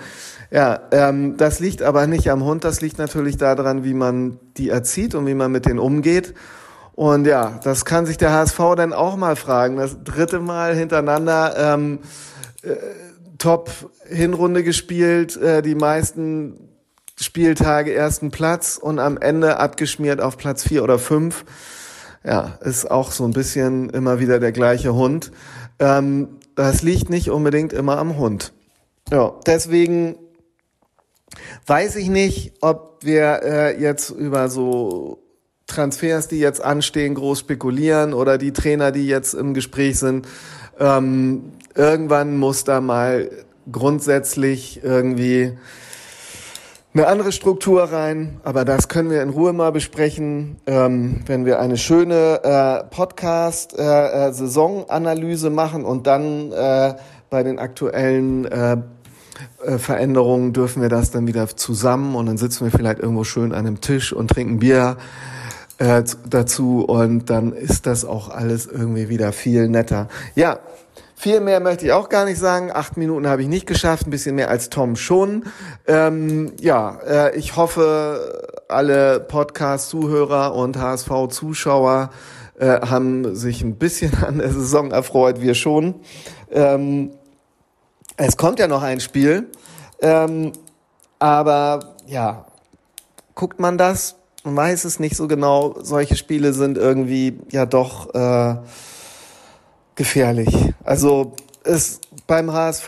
Ja, 0.51 0.79
ähm, 0.91 1.37
das 1.37 1.59
liegt 1.59 1.81
aber 1.81 2.07
nicht 2.07 2.29
am 2.29 2.43
Hund, 2.43 2.63
das 2.63 2.79
liegt 2.79 2.97
natürlich 2.97 3.37
daran, 3.37 3.83
wie 3.83 3.93
man 3.93 4.39
die 4.57 4.69
erzieht 4.69 5.15
und 5.15 5.25
wie 5.27 5.33
man 5.33 5.51
mit 5.51 5.65
denen 5.65 5.79
umgeht. 5.79 6.33
Und 6.95 7.27
ja, 7.27 7.59
das 7.63 7.83
kann 7.83 8.05
sich 8.05 8.17
der 8.17 8.31
HSV 8.31 8.57
dann 8.77 8.93
auch 8.93 9.17
mal 9.17 9.35
fragen. 9.35 9.75
Das 9.75 10.01
dritte 10.03 10.39
Mal 10.39 10.75
hintereinander 10.75 11.55
ähm, 11.57 11.99
äh, 12.61 12.75
Top-Hinrunde 13.37 14.63
gespielt, 14.63 15.35
äh, 15.35 15.61
die 15.61 15.75
meisten 15.75 16.69
Spieltage 17.19 17.93
ersten 17.93 18.31
Platz 18.31 18.77
und 18.77 18.99
am 18.99 19.17
Ende 19.17 19.57
abgeschmiert 19.57 20.21
auf 20.21 20.37
Platz 20.37 20.63
vier 20.63 20.83
oder 20.83 20.97
fünf. 20.97 21.43
Ja, 22.23 22.57
ist 22.61 22.89
auch 22.89 23.11
so 23.11 23.25
ein 23.25 23.31
bisschen 23.31 23.89
immer 23.89 24.19
wieder 24.19 24.39
der 24.39 24.53
gleiche 24.53 24.93
Hund. 24.95 25.31
Ähm, 25.79 26.39
das 26.55 26.81
liegt 26.81 27.09
nicht 27.09 27.29
unbedingt 27.29 27.73
immer 27.73 27.97
am 27.97 28.17
Hund. 28.17 28.53
Ja, 29.11 29.33
deswegen 29.45 30.15
weiß 31.67 31.97
ich 31.97 32.07
nicht, 32.07 32.53
ob 32.61 32.99
wir 33.03 33.41
äh, 33.43 33.81
jetzt 33.81 34.11
über 34.11 34.47
so 34.47 35.24
Transfers, 35.67 36.27
die 36.27 36.39
jetzt 36.39 36.63
anstehen, 36.63 37.13
groß 37.15 37.39
spekulieren 37.39 38.13
oder 38.13 38.37
die 38.37 38.53
Trainer, 38.53 38.91
die 38.91 39.07
jetzt 39.07 39.33
im 39.33 39.53
Gespräch 39.53 39.99
sind. 39.99 40.27
Ähm, 40.79 41.51
irgendwann 41.73 42.37
muss 42.37 42.63
da 42.63 42.79
mal 42.81 43.31
grundsätzlich 43.71 44.83
irgendwie 44.83 45.57
eine 46.93 47.07
andere 47.07 47.31
Struktur 47.31 47.83
rein, 47.83 48.39
aber 48.43 48.63
das 48.63 48.87
können 48.87 49.09
wir 49.09 49.21
in 49.21 49.29
Ruhe 49.29 49.51
mal 49.51 49.71
besprechen, 49.71 50.57
ähm, 50.65 51.23
wenn 51.25 51.45
wir 51.45 51.59
eine 51.59 51.77
schöne 51.77 52.41
äh, 52.43 52.83
Podcast-Saisonanalyse 52.85 55.47
äh, 55.47 55.49
äh 55.49 55.53
machen 55.53 55.83
und 55.83 56.07
dann 56.07 56.53
äh, 56.53 56.93
bei 57.29 57.43
den 57.43 57.59
aktuellen 57.59 58.45
äh, 58.45 58.77
äh, 59.65 59.77
Veränderungen 59.77 60.53
dürfen 60.53 60.81
wir 60.81 60.87
das 60.87 61.11
dann 61.11 61.27
wieder 61.27 61.49
zusammen 61.49 62.15
und 62.15 62.27
dann 62.27 62.37
sitzen 62.37 62.63
wir 62.63 62.71
vielleicht 62.71 62.99
irgendwo 62.99 63.25
schön 63.25 63.51
an 63.51 63.65
einem 63.65 63.81
Tisch 63.81 64.13
und 64.13 64.29
trinken 64.29 64.59
Bier 64.59 64.95
äh, 65.77 66.03
dazu 66.29 66.85
und 66.85 67.29
dann 67.29 67.53
ist 67.53 67.85
das 67.85 68.05
auch 68.05 68.29
alles 68.29 68.65
irgendwie 68.65 69.09
wieder 69.09 69.33
viel 69.33 69.67
netter. 69.67 70.07
Ja, 70.35 70.59
viel 71.15 71.39
mehr 71.39 71.59
möchte 71.59 71.85
ich 71.85 71.91
auch 71.91 72.09
gar 72.09 72.25
nicht 72.25 72.39
sagen. 72.39 72.71
Acht 72.73 72.97
Minuten 72.97 73.27
habe 73.27 73.41
ich 73.41 73.47
nicht 73.47 73.65
geschafft, 73.65 74.05
ein 74.05 74.09
bisschen 74.09 74.35
mehr 74.35 74.49
als 74.49 74.69
Tom 74.69 74.95
schon. 74.95 75.45
Ähm, 75.87 76.53
ja, 76.59 76.99
äh, 77.05 77.37
ich 77.37 77.55
hoffe, 77.55 78.63
alle 78.67 79.19
Podcast-Zuhörer 79.21 80.53
und 80.53 80.77
HSV-Zuschauer 80.77 82.09
äh, 82.59 82.81
haben 82.81 83.35
sich 83.35 83.61
ein 83.61 83.77
bisschen 83.77 84.23
an 84.23 84.39
der 84.39 84.51
Saison 84.51 84.91
erfreut, 84.91 85.41
wir 85.41 85.55
schon. 85.55 85.95
Ähm, 86.51 87.11
es 88.17 88.37
kommt 88.37 88.59
ja 88.59 88.67
noch 88.67 88.83
ein 88.83 88.99
Spiel, 88.99 89.49
ähm, 90.01 90.51
aber 91.19 91.95
ja, 92.07 92.45
guckt 93.33 93.59
man 93.59 93.77
das? 93.77 94.15
Man 94.45 94.55
weiß 94.55 94.85
es 94.85 94.99
nicht 94.99 95.15
so 95.15 95.27
genau. 95.27 95.75
Solche 95.81 96.15
Spiele 96.15 96.53
sind 96.53 96.77
irgendwie 96.77 97.39
ja 97.51 97.65
doch 97.65 98.13
äh, 98.13 98.57
gefährlich. 99.95 100.71
Also 100.83 101.33
ist 101.63 102.01
beim 102.27 102.53
HSV 102.53 102.87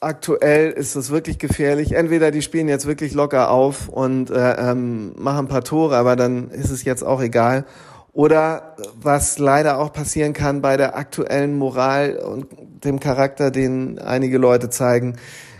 aktuell 0.00 0.70
ist 0.72 0.96
es 0.96 1.10
wirklich 1.10 1.38
gefährlich. 1.38 1.92
Entweder 1.92 2.32
die 2.32 2.42
spielen 2.42 2.68
jetzt 2.68 2.86
wirklich 2.86 3.14
locker 3.14 3.50
auf 3.50 3.88
und 3.88 4.30
äh, 4.30 4.70
ähm, 4.70 5.12
machen 5.16 5.46
ein 5.46 5.48
paar 5.48 5.62
Tore, 5.62 5.96
aber 5.96 6.16
dann 6.16 6.50
ist 6.50 6.70
es 6.70 6.82
jetzt 6.82 7.04
auch 7.04 7.22
egal. 7.22 7.64
Oder 8.12 8.76
was 9.00 9.38
leider 9.38 9.78
auch 9.78 9.92
passieren 9.92 10.32
kann 10.32 10.60
bei 10.60 10.76
der 10.76 10.96
aktuellen 10.96 11.56
Moral 11.56 12.16
und 12.16 12.46
dem 12.84 12.98
Charakter, 12.98 13.52
den 13.52 14.00
einige 14.00 14.38
Leute 14.38 14.70
zeigen, 14.70 15.16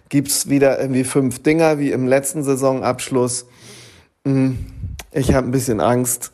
gibt's 0.08 0.48
wieder 0.48 0.80
irgendwie 0.80 1.04
fünf 1.04 1.40
Dinger 1.40 1.78
wie 1.78 1.92
im 1.92 2.08
letzten 2.08 2.42
Saisonabschluss. 2.42 3.46
Hm, 4.26 4.58
ich 5.14 5.32
habe 5.32 5.48
ein 5.48 5.52
bisschen 5.52 5.80
Angst. 5.80 6.32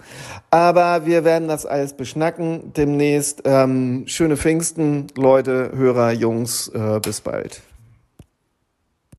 Aber 0.50 1.06
wir 1.06 1.24
werden 1.24 1.46
das 1.46 1.66
alles 1.66 1.92
beschnacken 1.92 2.72
demnächst. 2.76 3.42
Ähm, 3.44 4.04
schöne 4.06 4.36
Pfingsten, 4.36 5.06
Leute, 5.16 5.70
Hörer, 5.74 6.12
Jungs. 6.12 6.68
Äh, 6.68 6.98
bis 7.00 7.20
bald. 7.20 7.62